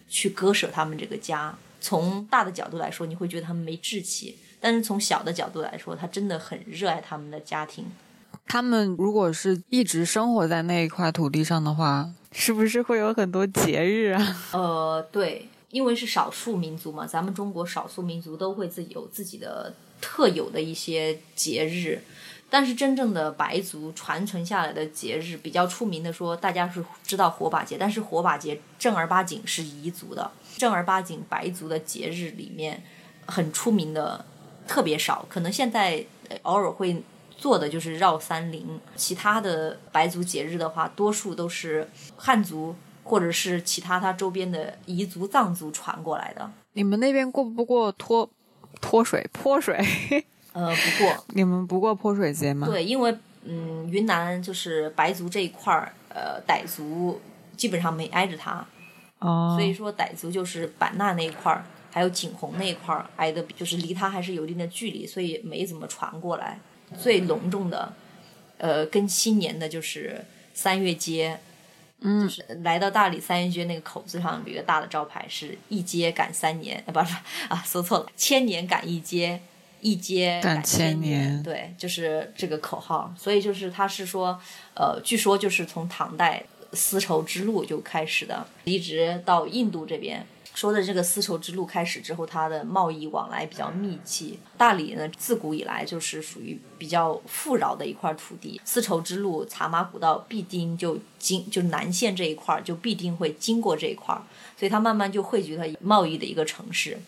[0.08, 1.56] 去割舍他们这个家。
[1.82, 4.38] 从大的角度来说，你会觉得他们没志气。
[4.62, 7.86] 但是从小的角度来说，他真的很热爱他们的家庭。
[8.47, 14.38] 他们如果是一直生活在那一块土地上的话，是不是会有很多节日啊？
[14.54, 22.01] 呃，对，因为是少数民族嘛，咱们中国少数民族都会自己有自己的特有的一些节日。
[22.54, 32.84] 但是真正的白族传承下来的节日，比较出名的说，大家是知道火把节，但是火把节正儿八经是彝族的，正儿八经白族的节日里面
[33.26, 34.24] 很出名的。
[34.66, 36.01] 特别少，可能现在
[36.43, 37.04] 偶尔会
[37.36, 41.86] 做的就是绕三陵，其他的白族节日的话，多数都是
[42.16, 42.74] 汉族
[43.04, 46.49] 或者是其他它周边的彝族、藏族传过来的。
[46.72, 48.30] 你们那边过不过脱
[48.80, 50.26] 脱水泼水？
[50.54, 51.26] 呃，不过。
[51.36, 52.66] 你们不过泼水节吗？
[52.66, 57.22] 对，因为嗯，云南就是白族这一块儿，呃，傣族
[57.58, 58.66] 基本上没挨着它，
[59.20, 61.66] 哦，所以说傣族就是版纳那一块儿。
[61.91, 66.60] 还有景洪那一块儿挨的，就是离它还是有一定的距离，所以没怎么传过来。
[66.99, 67.93] 最隆重的，
[68.58, 70.26] 呃，跟新年的就是
[70.56, 71.39] 三月街，
[71.99, 77.16] 嗯，就是来到大理三月街那个口子上有一个大的招牌，是一街赶三年，啊，不是
[77.47, 79.39] 啊，说错了，千年赶一街，
[79.84, 83.13] 一街赶千年，对，就是这个口号。
[83.17, 84.39] 所以就是他是说，
[84.73, 90.25] 呃，据说就是从唐代丝绸之路就开始的，一直到印度这边。
[90.55, 94.38] 说的这个丝绸之路开始之后，它的贸易往来比较密集。
[94.55, 98.61] 大理呢，自古以来就是属于比较富饶的一块土地。
[98.63, 104.15] 丝绸之路、茶马古道必定就经，就南线这一块就必定会经过这一块，
[104.55, 106.99] 所以它慢慢就汇聚了贸易的一个城市。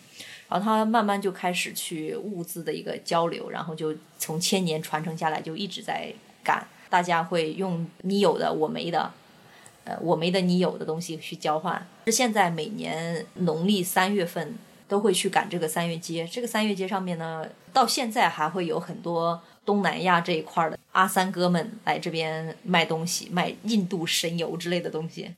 [0.48, 6.12] 然后他慢慢就开始去物资的一个交流，然后就从千年传承下来，就一直在
[6.44, 6.66] 赶。
[6.88, 9.12] 大家会用你有的，我没的。
[9.82, 11.86] 呃，我没的你有的东西去交换。
[12.06, 14.56] 是现在每年农历三月份
[14.88, 16.26] 都会去赶这个三月街。
[16.26, 25.30] 这个三月街上面呢，到现在还会有很多东南亚这一块的阿三哥们来这边卖东西，卖印度神油之类的东西。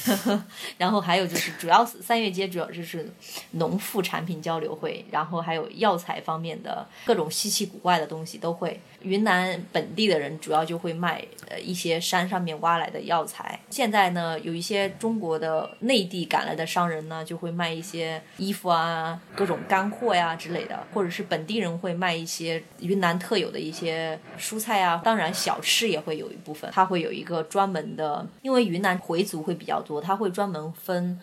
[0.78, 3.06] 然后还有就是，主要是三月街主要就是
[3.52, 8.78] 农副产品交流会，然后还有药材方面的各种稀奇古怪的东西都会。
[9.02, 13.58] 云南本地的人主要就会卖呃一些山上面挖来的药材。
[13.70, 24.89] 现在呢，有一些中国的内地赶来的商人呢，就会卖一些衣服啊、各种干货呀之类的，或者是本地人会卖一些云南特有的一些蔬菜啊。
[24.98, 31.18] 当然，小吃也会有一部分，它会有一个专门的，因为云南回族会比较多，它会专门分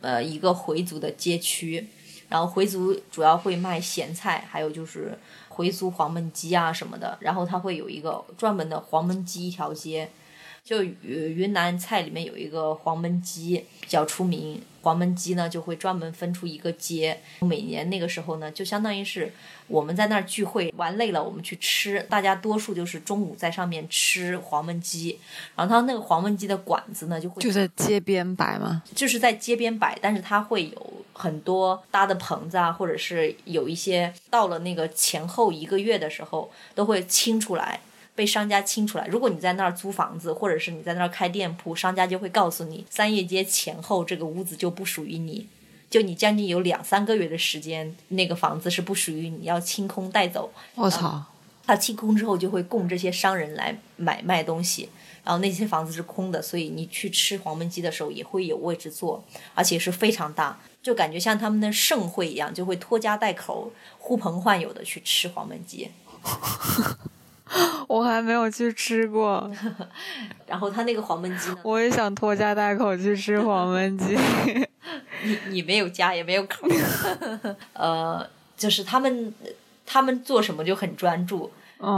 [0.00, 1.86] 呃一个回族的街区，
[2.28, 5.18] 然后回族主要会卖咸菜，还有就是。
[5.48, 10.06] 回族黄焖鸡啊什么的，然后它会有一个专门的黄焖鸡一条街，
[10.66, 19.32] 就云南菜里面有一个黄焖鸡比较出名，黄焖鸡呢就会专门分出一个街，每年那个时候呢就相当于是
[19.68, 25.16] 我们在那儿聚会玩累了，我们去吃，大家多数就是中午在上面吃黄焖鸡，
[25.54, 28.82] 然后它那个黄焖鸡的馆子呢就会就在街边摆吗？
[28.92, 30.92] 就是在街边摆，但是它会有。
[31.18, 37.80] 很多搭的棚子啊，或者是有一些到了那个前后一个月的时候，都会清出来，
[38.16, 39.06] 被商家清出来。
[39.06, 45.46] 如果你在那儿租房子，或者是你在那儿开店铺，商家就会告诉你，三月街前后这个屋子就不属于你，
[45.88, 50.50] 就你将近有两三个月的时间，那个房子是不属于你，要清空带走。
[50.74, 51.26] 我操！
[51.66, 54.88] 他清空之后就会供这些商人来买卖东西，
[55.24, 60.60] 然后那些房子是空的，所以你去吃黄焖鸡的时候也会有位置坐，而且是非常大。
[60.80, 65.90] 就感觉像他们的盛会一样，就会拖家带口、呼朋唤友的去吃黄焖鸡。
[67.88, 69.50] 我还没有去吃过。
[70.46, 71.58] 然后他那个黄焖鸡呢？
[71.62, 74.16] 我也想拖家带口去吃黄焖鸡。
[75.24, 76.68] 你你没有家也没有口。
[77.72, 79.34] 呃，就是他们
[79.84, 81.50] 他们做什么就很专注，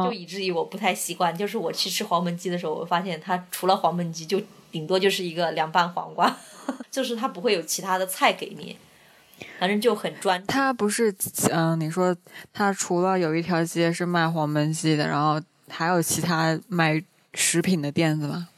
[0.05, 1.36] 就以至于我不太习惯。
[1.36, 4.40] 就是我去吃黄焖鸡的时候，我发现他除了黄焖鸡，就
[4.70, 6.36] 顶多就是一个凉拌黄瓜。
[6.90, 8.76] 就是他不会有其他的菜给你，
[9.59, 10.45] 反正就很专。
[10.47, 11.14] 他不是，
[11.53, 12.16] 嗯，你说
[12.53, 17.03] 他除了有一条街是卖黄焖鸡的，然后还有其他卖
[17.34, 18.49] 食品的店子吗？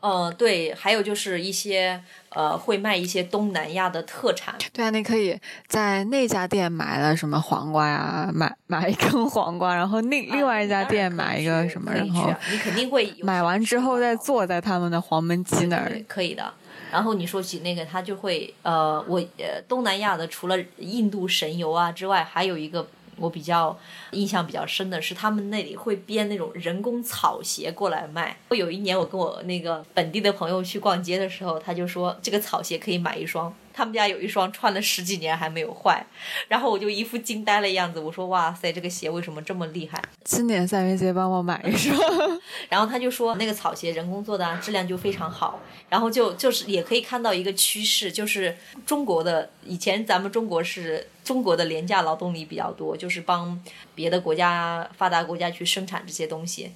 [0.00, 4.52] 呃，对，还有就是一些呃，会卖一些东南亚的特产。
[4.72, 16.52] 对啊，你可以在那家店买了什么黄瓜呀，买 买一根黄瓜，然后另另外一家店买一个什么，然后你肯定会买完之后再坐在他们的黄焖鸡那儿，可以的。
[16.92, 22.86] 然后你说起那个，他就会呃，我呃，东南亚的除了印度神油啊之外，还有一个。
[23.16, 23.78] 我比较
[24.12, 28.36] 印象比较深的是，他们那里会编那种人工草鞋过来卖。
[28.48, 33.54] 我有一年，我跟我那个本地的朋友去逛街的时候，他就说这个草鞋可以买一双。
[33.72, 36.04] 他们家有一双穿了十几年还没有坏，
[36.48, 37.98] 然后我就一副惊呆了样子。
[37.98, 41.98] 我说：“哇塞，这个鞋为什么这么厉害？”今年三月节帮我买一双。
[42.68, 45.60] 然后他就说那个草鞋人工做的，质量就非常好。
[45.88, 53.58] 然后就就是也可以看到一个趋势，就是中国的以前咱们中国是中国的廉价劳动力比较多，就是帮
[53.94, 56.70] 别的国家发达国家去生产这些东西，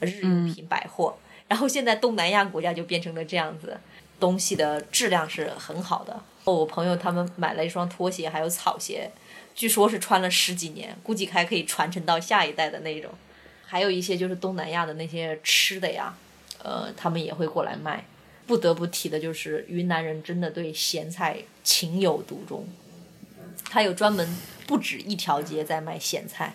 [0.00, 1.16] 日用品、百货。
[1.48, 3.78] 然后现在东南亚国家就变成了这样子。
[4.20, 6.22] 东西的质量是很好的。
[6.44, 9.10] 我朋友他们买了一双拖鞋，还有草鞋，
[9.54, 13.10] 据说是穿了十几年，估计还可以传承到下一代的那种。
[13.64, 16.14] 还有一些就是东南亚的那些吃的呀，
[16.62, 18.04] 呃，他们也会过来卖。
[18.44, 22.66] 不得不提的就是云南人真的对咸菜情有独钟，
[23.70, 24.36] 他有专门
[24.66, 26.54] 不止一条街在卖咸菜，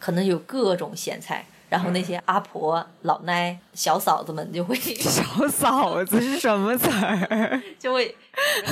[0.00, 1.46] 可能有各种咸菜。
[1.68, 7.62] 然后那些阿婆、老奶、小嫂子们就会， 小嫂子是什么词儿？
[7.78, 8.16] 就会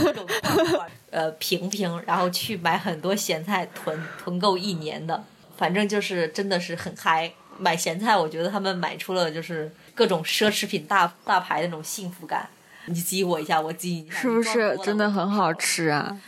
[0.02, 0.26] 各种
[1.10, 5.22] 呃平平，然后去买很多咸菜囤囤够一年的，
[5.56, 7.32] 反正就是真的是很嗨。
[7.58, 12.48] 买咸菜，我觉得他们买出了就是各种奢侈品大大牌那种幸福感。
[12.86, 16.20] 你激我一下，我激你一下，是不是真的很好吃啊？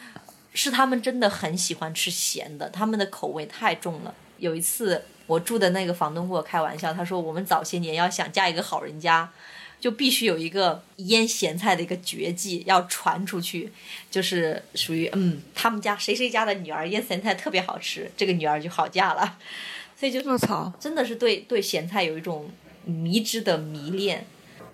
[0.55, 4.15] 是他们真的很喜欢吃咸的，他们的口味太重了。
[4.39, 5.03] 有一次。
[5.29, 9.31] 我住的那个房东跟我开玩笑，他说我们早些年要想嫁一个好人家，
[9.79, 13.71] 就必须有一个腌咸菜的一个绝技要传出去，
[14.11, 19.39] 就是属于嗯，他们家谁谁家的女儿腌咸菜特别好吃，这个女儿就好嫁了。
[19.95, 22.51] 所以就我操，真的是对对咸菜有一种
[22.85, 24.27] 迷之的迷恋。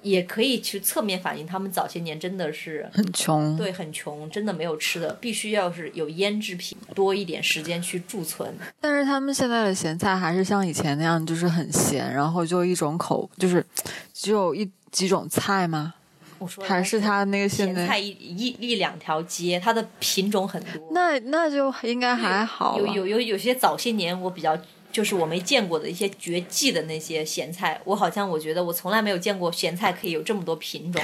[0.04, 8.54] 也可以去侧面反映他们早些年真的是很穷，对，很穷，真的没有吃的，必须要是有腌制品，多一点时间去贮存。
[8.78, 13.64] 但是他们现在的咸菜还是像以前那样，就是很咸，然后就一种口，就是
[14.12, 15.94] 只有一几种菜吗？
[16.38, 20.90] 我说还是他那个咸菜一一一两条街，它的品种很多。
[20.92, 22.78] 那那就应该还好。
[22.78, 24.56] 有有有有些早些年我比较。
[24.94, 31.02] 就是我没见过的一些绝技的那些咸菜，我好像我觉得我从来没有见过咸菜可以有这么多品种。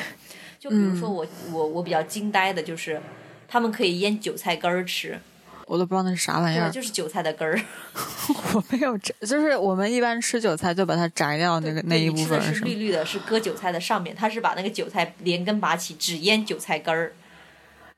[0.60, 3.02] 就比如说我我我比较惊呆的就是，
[3.48, 5.18] 他们可以腌韭菜根儿吃，
[5.66, 6.70] 我都不知道那是啥玩意儿。
[6.70, 7.60] 就是韭菜的根儿。
[8.54, 17.12] 我没有摘，就是我们一般吃韭菜就把它摘掉那个那一部分是绿绿的，是割韭菜的上面，它是把那个韭菜连根拔起，只腌韭菜根儿。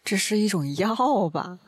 [0.03, 1.59] 这是一种药吧？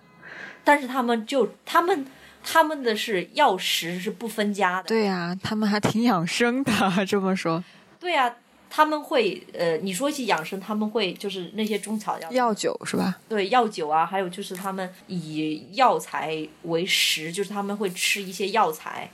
[0.64, 2.06] 但是他们就他们。
[2.46, 6.72] 他们的是药食是不分家的，对呀，他们还挺养生的，
[7.08, 7.64] 这么说。
[7.98, 8.36] 对呀，
[8.68, 13.18] 他们会呃，你说起养生，他们会就是那些中草药药酒是吧？
[13.26, 19.08] 对，药酒啊，还有就是他们以药材为食，就是他们会吃一些药材。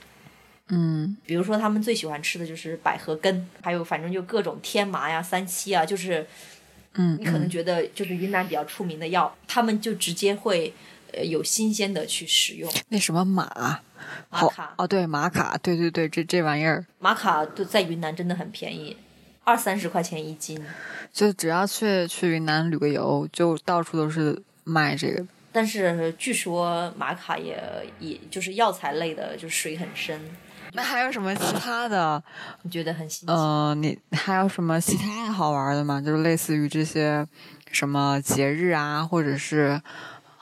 [0.68, 6.26] 嗯，比如说他们最喜欢吃的就是百合根，还有反正就各种天麻呀、三七啊，就是
[6.94, 10.74] 嗯，你可能觉得就是云南比较出名的药，他们就直接会。
[11.14, 13.80] 呃，有新鲜的去使用那什么玛，
[14.28, 18.96] 玛卡哦，对玛卡，对对对，这这玩意儿，玛卡都在云南真的很便宜，
[19.44, 20.62] 二三十块钱一斤，
[21.12, 25.26] 就只要去去云南旅个游，就到处都是卖这个。
[25.52, 27.60] 但是据说玛卡也
[27.98, 30.20] 也就是药材类的，就水很深。
[30.72, 32.22] 那还有什么其他的？
[32.62, 33.34] 你觉得很新奇？
[33.34, 36.00] 嗯，你还有什么其他好玩的吗？
[36.00, 37.26] 就是类似于这些
[37.72, 39.80] 什么节日啊，或者是。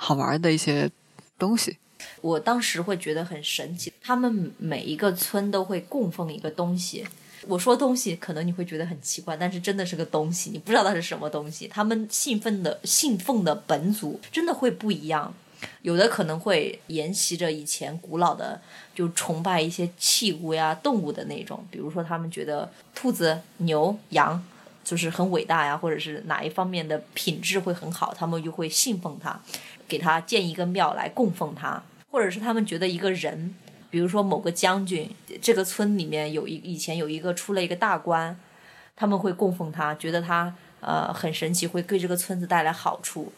[0.01, 0.89] 好玩的一些
[1.37, 1.77] 东西，
[2.21, 3.93] 我当时会觉得很神奇。
[4.01, 7.05] 他们每一个村都会供奉一个东西。
[7.49, 11.67] 我说东西，可能你会觉得很奇怪，但是真的是个东西，你不知道它是什么东西。
[11.67, 15.35] 他们信奉的信奉的本祖真的会不一样，
[15.83, 18.61] 有的可能会沿袭着以前古老的，
[18.95, 21.67] 就崇拜一些器物呀、动物的那种。
[21.71, 24.45] 比如说，他们觉得兔子、牛、羊
[24.85, 29.41] 就是很伟大呀，或者是哪一方面的品质会很好，他们就会信奉它。
[29.89, 33.55] 给他建一个庙来供奉他，或者是他们觉得一个人，
[33.91, 35.11] 比如说某个将军，
[35.41, 38.39] 这个村里面有一以前有一个出了一个大官，
[38.95, 43.33] 他们会供奉他，觉得他呃很神奇，会给这个村子带来好处。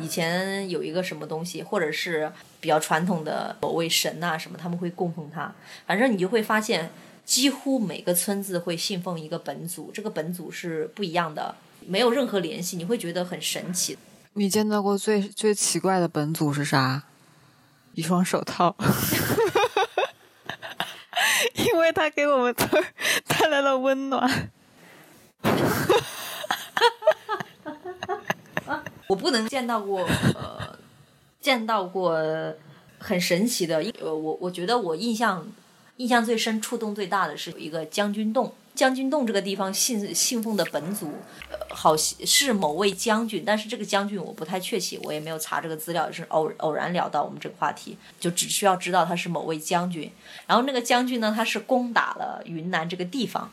[0.00, 5.54] 以前有一个什么东西，或者是比较传统的某位神呐、什么，他们会供奉他。
[5.86, 6.90] 反正你就会发现，
[7.24, 11.54] 几乎每个村子会信奉一个本祖，这个本祖是不一样的，
[11.86, 13.96] 没有任何联系，你会觉得很神奇。
[14.34, 17.02] 你见到过最最奇怪的本组是啥？
[17.94, 18.76] 一双手套，
[21.54, 22.82] 因为他给我们村
[23.26, 24.50] 带来了温暖。
[29.08, 30.02] 我不能见到过
[30.34, 30.78] 呃，
[31.40, 32.16] 见到过
[33.00, 35.44] 很神奇的，呃，我我觉得我印象
[35.96, 38.54] 印象最深、触动最大的是有一个将军洞。
[38.72, 41.12] 将军洞这个地方信信奉的本祖，
[41.49, 50.10] 呃，好是某位将军，但是这个将军我不太确切，我也没有查这个资料，是偶偶然聊到我们这个话题，就只需要知道他是某位将军。
[50.46, 53.50] 然后那个将军呢，他是攻打了云南这个地方。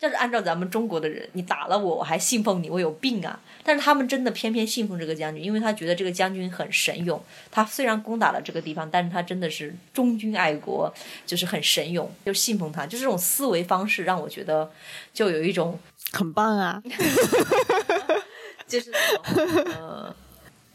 [0.00, 3.38] 要是按照咱们中国的人，你打了我，我还信奉你，我有病啊！
[3.62, 7.22] 但是他们真的偏偏信奉这个将军，因为他觉得这个将军很神勇。
[7.52, 10.92] 他虽然攻打了这个地方，但是他真的是忠君爱国，
[11.24, 12.84] 就是很神勇，就信奉他。
[12.84, 14.68] 就这种思维方式让我觉得，
[15.14, 15.78] 就有一种
[16.12, 16.82] 很棒啊！
[18.68, 20.14] 就是那种呃，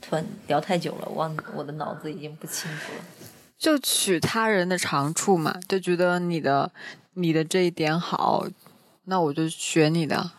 [0.01, 2.99] 突然聊太久了，忘我的脑子已经不清楚了。
[3.57, 6.71] 就取他人的长处嘛，就觉得你的
[7.15, 8.45] 你的这一点好，
[9.05, 10.31] 那我就学你的。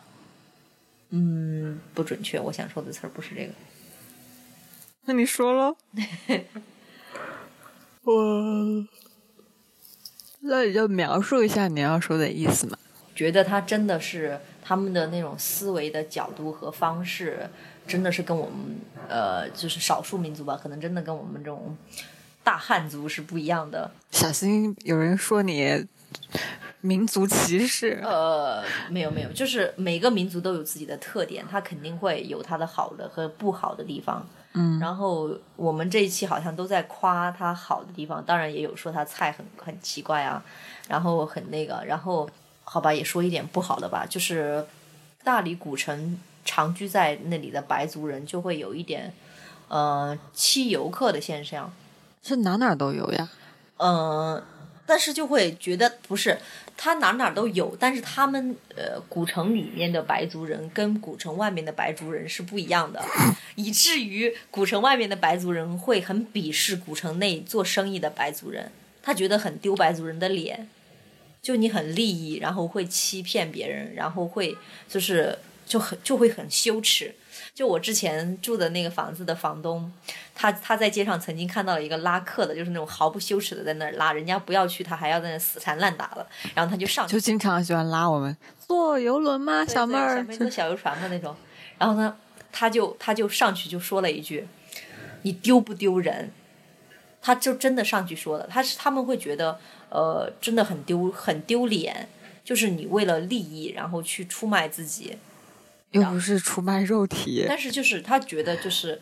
[1.09, 3.51] 嗯，不准确，我想说的词儿不是这个。
[5.05, 5.75] 那你说喽，
[8.03, 8.87] 我，
[10.39, 12.77] 那你就描述一下你要说的意思嘛。
[13.19, 17.49] 觉得他真的是他们的那种思维的角度和方式，
[17.85, 21.75] 真的是跟我们呃，就是少数民族吧，可能真的跟我们这种
[22.45, 23.91] 大汉族是不一样的。
[24.09, 25.85] 小心有人说你
[26.79, 27.99] 民族歧视。
[28.01, 34.25] 呃，没有没有，就是每个民族都有自己的特点，他肯定会有他的好的和不好的地方。
[34.53, 40.41] 嗯，然后我们这一期好像都在夸他好的地方，当然也有说他菜很很奇怪啊，
[40.87, 42.27] 然后很那个，然后
[42.71, 44.63] 好吧，也说一点不好的吧，就是
[45.23, 49.11] 大理古城长居在那里的白族人就会有一点
[49.69, 51.73] 呃欺游客的现象。
[52.21, 53.27] 是哪哪都有呀。
[53.77, 54.43] 嗯，
[54.85, 56.37] 但是就会觉得不是，
[56.77, 63.03] 他哪哪都有，但是他们呃古城里面的白族人跟古城外面的白族人是不一样的，
[63.55, 70.69] 以至于古城外面的白族人会很鄙视古城内做生意的白族人，他觉得很丢白族人的脸，
[71.41, 77.15] 就你很利益，然后会欺骗别人，然后会就是就很就会很羞耻。
[77.55, 79.91] 就我之前住的那个房子的房东，
[80.33, 90.23] 他他在街上曾经看到了一个拉客的，就是那种毫不羞耻的在那儿拉，人家不要去，他还要在那死缠烂打的，然后他就上去就经常喜欢拉我们坐游轮吗，小妹儿小？
[90.23, 91.35] 妹坐小游船的那种。
[91.77, 92.15] 然后呢，
[92.51, 94.47] 他就他就上去就说了一句
[95.23, 96.31] ：“你丢不丢人？”
[97.21, 99.59] 他就真的上去说了，他是他们会觉得
[99.89, 102.07] 呃真的很丢很丢脸，
[102.43, 105.17] 就是你为了利益然后去出卖自己，
[105.91, 107.45] 又不是出卖肉体。
[107.47, 109.01] 但是就是他觉得就是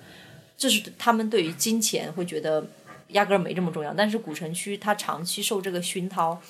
[0.58, 2.66] 就是他们对于金钱会觉得
[3.10, 6.42] 压根儿没这么重要，但是古城区它长期受这个熏陶，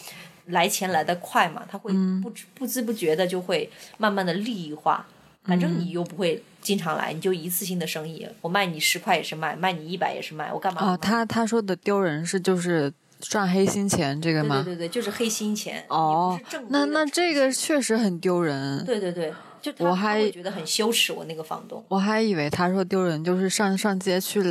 [0.46, 1.92] 来钱来得快嘛，他会
[2.24, 5.06] 不知不知不觉的就会慢慢的利益化。
[5.44, 10.82] 反正你又不会经常来，你就一次性的生意，我卖你十块也是卖，卖你一百也是卖，我干嘛？
[10.84, 12.92] 哦，他他说的丢人是就是
[13.22, 14.58] 赚黑心钱这个吗？
[14.58, 15.86] 对对对对，就是黑心钱。
[15.88, 16.38] 哦
[16.68, 18.84] 那那这个确实很丢人。
[18.86, 21.14] 对对对，就我还会觉得很羞耻。
[21.14, 24.42] 我那个房东我还以为他说丢人就是上上街去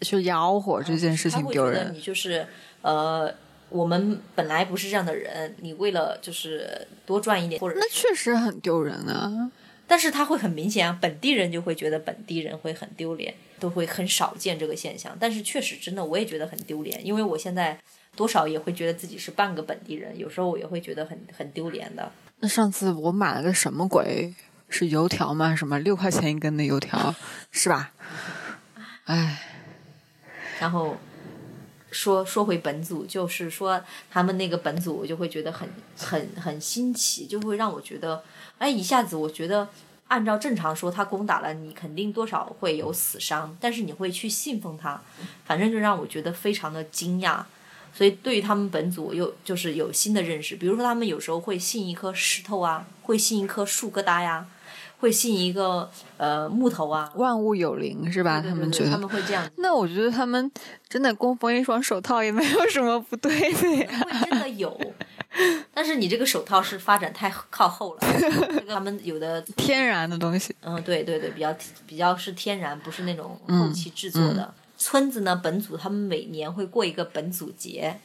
[0.00, 2.00] 去吆喝这件事情丢人你。
[2.00, 2.46] 就是
[2.80, 3.30] 呃，
[3.68, 9.50] 我们本来不是这样的人，你为了就是多赚一点，或者那确实很丢人啊！
[9.86, 15.16] 但是他会很明显啊，本地人就会觉得本地人会很丢脸，都会很少见这个现象。
[15.20, 17.78] 但是确实真的，我也觉得很丢脸，因为我现在
[18.14, 22.10] 多少也会觉得自己是半个本地人，有时候我也会觉得很很丢脸的。
[22.40, 24.34] 那上次我买了个什么鬼？
[24.68, 25.54] 是油条吗？
[25.54, 27.14] 什么六块钱一根的油条，
[27.52, 27.92] 是吧？
[29.04, 29.40] 哎，
[30.58, 30.96] 然后
[31.92, 33.80] 说说回本组，就是说
[34.10, 38.24] 他们那个本组，我就会觉得很很很新奇，就会让我觉得，
[38.58, 39.68] 哎，一下子我觉得
[40.08, 45.00] 按照正常说，他攻打了你，肯定多少会有死伤，但是你会去信奉他，
[45.44, 47.42] 反正就让我觉得非常的惊讶。
[47.92, 54.46] 所以对于他们本组又就是有新的认识，比如说他们有时候会信一颗石头啊，会信一棵树疙瘩呀，
[55.00, 58.40] 会信一个呃木头啊，万物有灵是吧？
[58.40, 59.08] 对对他们觉得他们。
[59.08, 60.50] 会这样那我觉得他们
[60.86, 63.88] 真的供奉一双手套也没有什么不对的呀。
[63.88, 64.78] 会真的有，
[65.74, 70.54] 但是你这个手套是发展太靠后了，这个他们有的， 天然的东西。
[70.62, 71.56] 嗯，对对对，比较
[71.86, 74.54] 比较是天然，不是那种后期制作的。
[74.78, 77.98] 村子呢，本组他们每年会过一个本组节。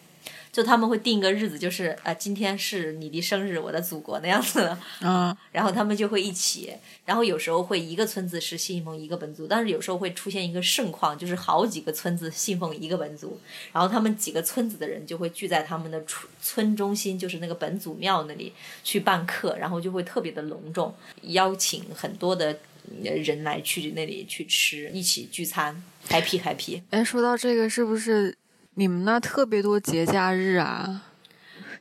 [0.52, 6.74] 就他们会定一个日子，就是呃，今天是你的生日，我的祖国那样子，嗯，然后他们就会一起，
[7.06, 13.39] 然后有时候会一个村子是信奉一个本族，但是有时候会出现一个盛况，就是好几个村子信奉一个本族，
[13.72, 18.52] 然后他们几个村子的人就会聚在他们的村村中心，就是那个本祖庙那里
[18.84, 22.60] 去办客，然后就会特别的隆重，邀请很多的
[23.02, 26.82] 人来去那里去吃，一起聚餐，happy happy。
[26.89, 28.38] 哎，说到这个，是不是？
[28.82, 31.04] 你们那特别多节假日啊，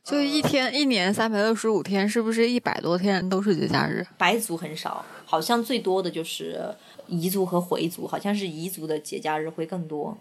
[0.04, 4.06] 就一天一年三百六十五天，是不是一百多天都是节假日？
[4.18, 6.74] 白族很少，好像最多的就是
[7.08, 10.18] 彝族和回族，好像是彝族的节假日会更多。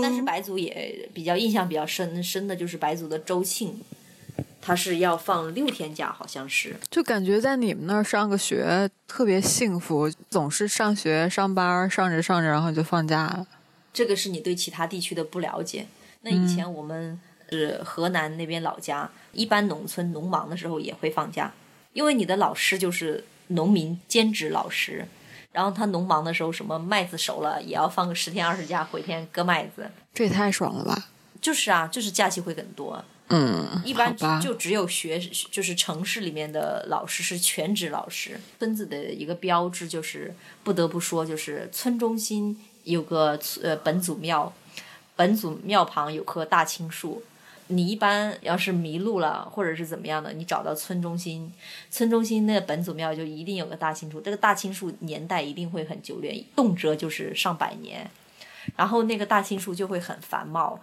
[0.00, 3.80] 但是白族也比较印象比较深深的就是白族的周庆，
[4.60, 6.76] 他是要放六天假，好像是。
[6.88, 13.44] 就感觉在你们那儿上个学特别幸福，总是上学上班上着上着，然后就放假了。
[14.00, 15.84] 这个是你对其他地区的不了解。
[16.22, 17.20] 那以前我们
[17.50, 21.52] 是河南那边老家，一般农村农忙的时候也会放假，
[21.92, 25.06] 因为你的老师就是农民兼职老师，
[25.52, 29.90] 然后他农忙的时候，什么麦子熟了也要放个十天二十假回天割麦子。
[30.14, 31.10] 这也太爽了吧！
[31.42, 33.04] 就是啊，就是假期会很多。
[33.28, 35.20] 嗯，一般就只有学
[35.50, 38.40] 就是城市里面的老师是全职老师。
[38.58, 40.34] 村子的一个标志就是
[40.64, 42.58] 不得不说，就是村中心。
[42.84, 44.52] 有个呃本祖庙，
[45.16, 47.22] 本祖庙旁有棵大青树。
[47.72, 51.52] 你一般要是迷路了或者是怎么样的，你找到村中心，
[51.88, 54.20] 村中心那本祖庙就一定有个大青树。
[54.20, 58.10] 这个大青树年代一定会很久远，动辄就是上百年。
[58.74, 60.80] 然后那个大青树就会很繁茂。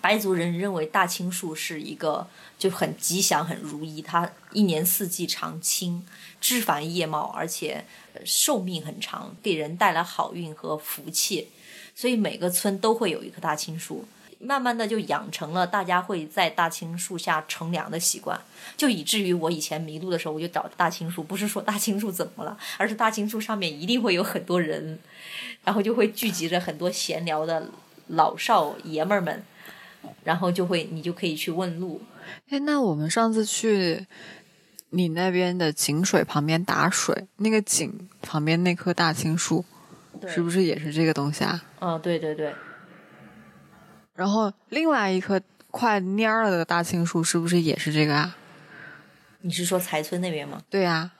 [0.00, 2.26] 白族人认为大青树是一个
[2.58, 6.06] 就很吉祥、很如意，它一年四季常青，
[6.40, 7.84] 枝繁叶茂，而且。
[8.24, 11.48] 寿命很长，给人带来好运和福气，
[11.94, 14.06] 所以每个村都会有一棵大青树。
[14.38, 18.40] 慢慢的就养成了大家会在大青树下乘凉的习惯，
[18.74, 24.98] 就以至于我以前迷路的时候，我就找大青树，不是说大青树怎么了，而是大青树上面一定会有很多人，
[25.62, 27.68] 然后就会聚集着很多闲聊的
[28.06, 29.44] 老少爷们儿们，
[30.24, 32.00] 然后就会你就可以去问路。
[32.48, 34.06] 哎，那我们上次去。
[34.90, 39.62] 你那边的井水旁边打水，那个井旁边那棵大青树，
[40.28, 41.62] 是不是也是这个东西啊？
[41.80, 42.54] 嗯，对对对。
[44.14, 45.40] 然后另外一棵
[45.72, 48.36] 快蔫了的大青树，是不是也是这个啊？
[49.40, 50.62] 你是说财村那边吗？
[50.70, 51.10] 对呀，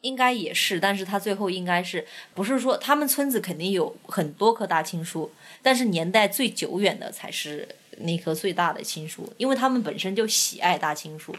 [0.00, 5.30] 应该也是，但是他最后应该是不是说他们村子肯定有很多棵大青树，
[5.62, 7.68] 但是年代最久远的才是
[8.00, 11.34] 那棵最大的青树，因为他们本身就喜爱大青树。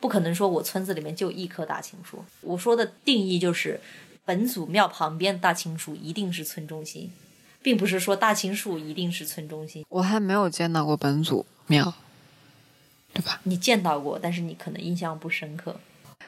[0.00, 2.24] 不可能说我村子里面就一棵大青树。
[2.40, 3.78] 我说的定义就是，
[4.24, 7.12] 本祖庙旁边大青树一定是村中心，
[7.60, 9.84] 并不是说大青树一定是村中心。
[9.90, 11.92] 我还没有见到过本祖庙，
[13.12, 13.40] 对吧？
[13.42, 15.78] 你见到过，但是你可能印象不深刻。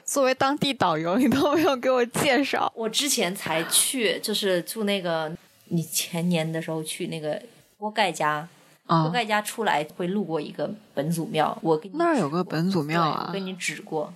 [0.04, 2.70] 作为当地导游，你都没有给我介绍。
[2.76, 5.34] 我之前才去，就是住那个，
[5.68, 7.40] 你前年的时候去那个
[7.78, 8.46] 锅盖家。
[8.86, 14.12] 锅盖家出来会路过一个本祖庙，我跟你那儿有个本祖庙啊，我跟你指过，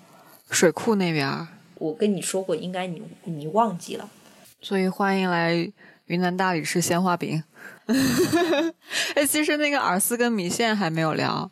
[0.51, 1.49] 水库那边。
[1.77, 4.09] 我跟你说过，应该你你忘记了。
[4.61, 5.55] 所以欢迎来
[6.07, 7.43] 云南大理吃鲜花饼。
[9.15, 11.51] 哎，其实那个饵丝跟米线还没有聊。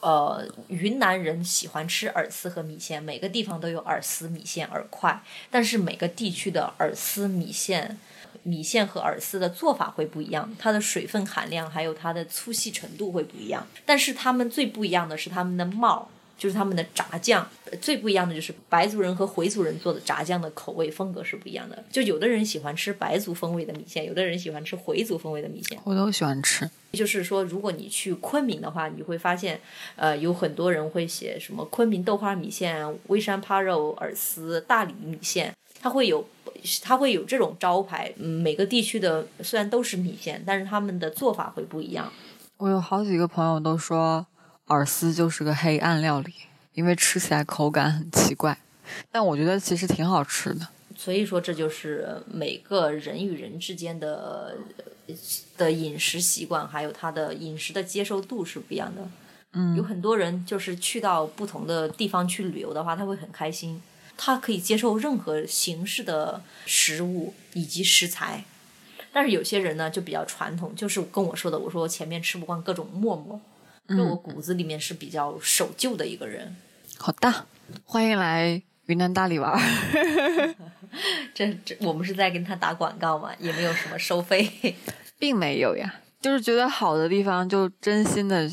[0.00, 7.98] 呃，云南人喜欢吃饵丝和米线，每个地方都有饵丝、米线、饵块，但是每个地区的饵丝、米线。
[8.42, 13.66] 米线和饵丝的做法会不一样，它的水分含量还有它的粗细程度会不一样。
[13.86, 17.48] 但是它们最不一样的是它们的帽，就是它们的炸酱。
[17.80, 21.82] 最不一样的就是白族人和回族人做的炸酱的口味风格是不一样的。
[21.90, 25.78] 就有的人喜欢吃白族风味的米线，有的人喜欢吃回族风味的米线。
[25.84, 26.68] 我都喜欢吃。
[26.92, 29.58] 就是说，如果你去昆明的话，你会发现，
[29.96, 36.26] 呃，有很多人会写什么昆明豆花米线、微山扒肉饵丝、大理米线，它会有。
[36.80, 42.12] 它会有这种招牌，每个地区的虽然都是米线，但是他们的做法会不一样。
[42.58, 44.24] 我有好几个朋友都说
[44.68, 46.32] 饵丝就是个黑暗料理，
[46.74, 48.56] 因为吃起来口感很奇怪，
[49.10, 50.68] 但我觉得其实挺好吃的。
[50.94, 54.54] 所以说，这就是每个人与人之间的
[55.56, 59.02] 的饮食习惯，还有他的饮食的接受度是不一样的。
[59.54, 63.82] 嗯，有很多人就是去到不同的地方去旅游的话，他会很开心。
[64.24, 68.44] 他可以接受任何形式的食物以及食材，
[69.12, 73.40] 但是有些人呢就比较传统，就是跟我说的，我说我前面吃不惯各种馍馍，
[73.88, 76.54] 就我骨子里面是比较守旧的一个人。
[76.98, 77.46] 好的，
[77.84, 79.60] 欢迎来云南大理玩。
[81.34, 84.76] 这这，我们是在跟他打广告嘛，也没有什么收费，
[85.18, 88.48] 并没有呀，就是觉得好的地方就真心的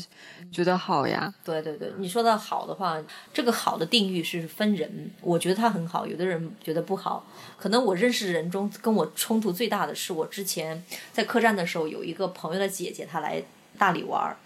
[0.52, 1.32] 觉得好呀。
[1.44, 2.98] 对对对，你说的好的话，
[3.32, 7.26] 这个好的定义是分人，我觉得他很好，有的人觉得不好。
[7.56, 10.82] 可能我认识人中跟我冲突最大的是我之前
[11.12, 13.42] 在客栈的时候，有一个朋友的姐姐，她来
[13.78, 14.36] 大理玩儿，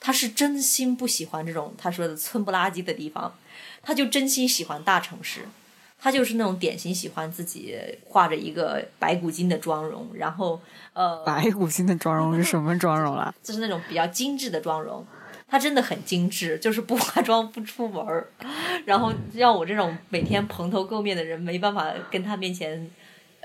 [0.00, 3.34] 她是真心不喜欢这种她说的村不拉几的地方，
[3.82, 5.42] 她就真心喜欢大城市。
[6.02, 7.76] 她就是那种典型喜欢自己
[8.08, 10.58] 画着一个白骨精的妆容，然后
[10.94, 13.34] 呃，白骨精的妆容是什么妆容啦？
[13.44, 15.06] 就是那种比较精致的妆容。
[15.50, 18.28] 她真的很精致，就是不化妆不出门儿，
[18.86, 22.88] 然后让我这种每天蓬头垢面的人没办法跟她面前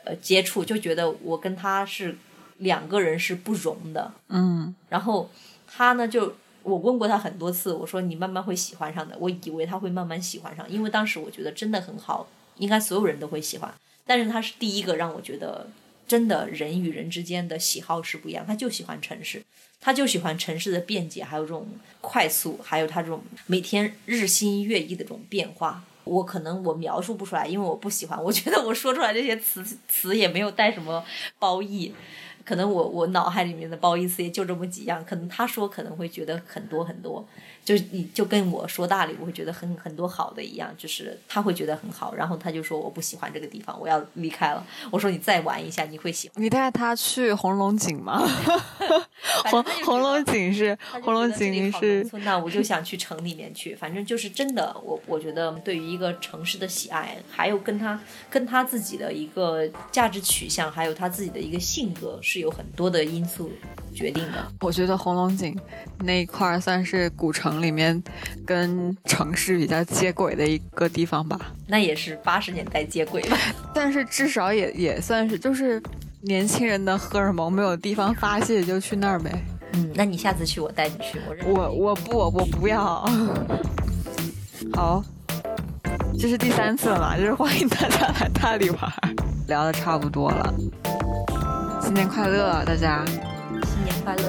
[0.06, 2.16] 呃接触，就觉得我跟她是
[2.60, 4.14] 两个人是不容的。
[4.30, 5.30] 嗯，然后
[5.68, 6.36] 她呢就。
[6.66, 9.16] 我问过他很多次，我说你慢慢会喜欢上的。
[9.20, 12.28] 我以为他会慢慢喜欢上，因为当时我觉得真的很好，
[12.58, 13.72] 应该所有人都会喜欢。
[14.03, 15.68] 但是他是第一个让我觉得，
[16.08, 18.45] 真的人与人之间的喜好是不一样。
[18.45, 19.43] 他就喜欢城市，
[19.80, 21.68] 他就喜欢城市的便捷，还有这种
[22.01, 25.84] 快速，还有他这种每天日新月异的这种变化。
[26.03, 28.24] 我可能我描述不出来，因为我不喜欢。
[28.24, 31.03] 我觉得我说出来这些词词也没有带什么
[31.39, 31.93] 褒义。
[32.43, 37.28] 可能我我脑海里面的褒义词也就这么几样，可能他说可能会觉得很多很多，
[37.66, 44.66] 就你就跟我说大理我会觉得很很多好的一样，就是他会觉得很好，然后他就说我不喜欢这个地方，我要离开了。
[44.91, 46.41] 我说你再玩一下，你会喜欢。
[46.41, 48.22] 你带他去红龙井吗？
[49.49, 57.99] 红红龙井是红龙井是，那我就想去城里面去，反正就是真的，我我觉得对于一个城市的喜爱，还有跟他
[58.30, 63.51] 跟他自己的一个价值取向，还有他自己的一个性格是有很多的因素
[63.93, 64.51] 决定的。
[64.61, 65.57] 我觉得红龙井
[65.99, 68.01] 那一块算是古城里面
[68.45, 71.39] 跟城市比较接轨的一个地方吧。
[71.68, 73.38] 那也是八十年代接轨吧，
[73.74, 75.82] 但是至少也也算是就是
[76.22, 79.32] 年轻人的荷尔蒙没有地方发泄就去那儿呗。
[79.74, 83.06] 嗯，那你下次去我带你去，我我我不我不要。
[84.74, 85.03] 好，
[86.18, 88.91] 这是第三次了嘛，就是欢迎大家来大理玩，
[89.47, 90.53] 聊的差不多了。
[91.82, 93.03] 新年快乐，大家！
[93.06, 94.24] 新年快乐！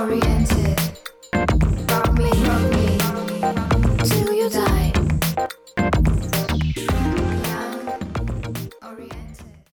[0.00, 0.80] oriented.
[1.90, 2.79] Rock me, rock me.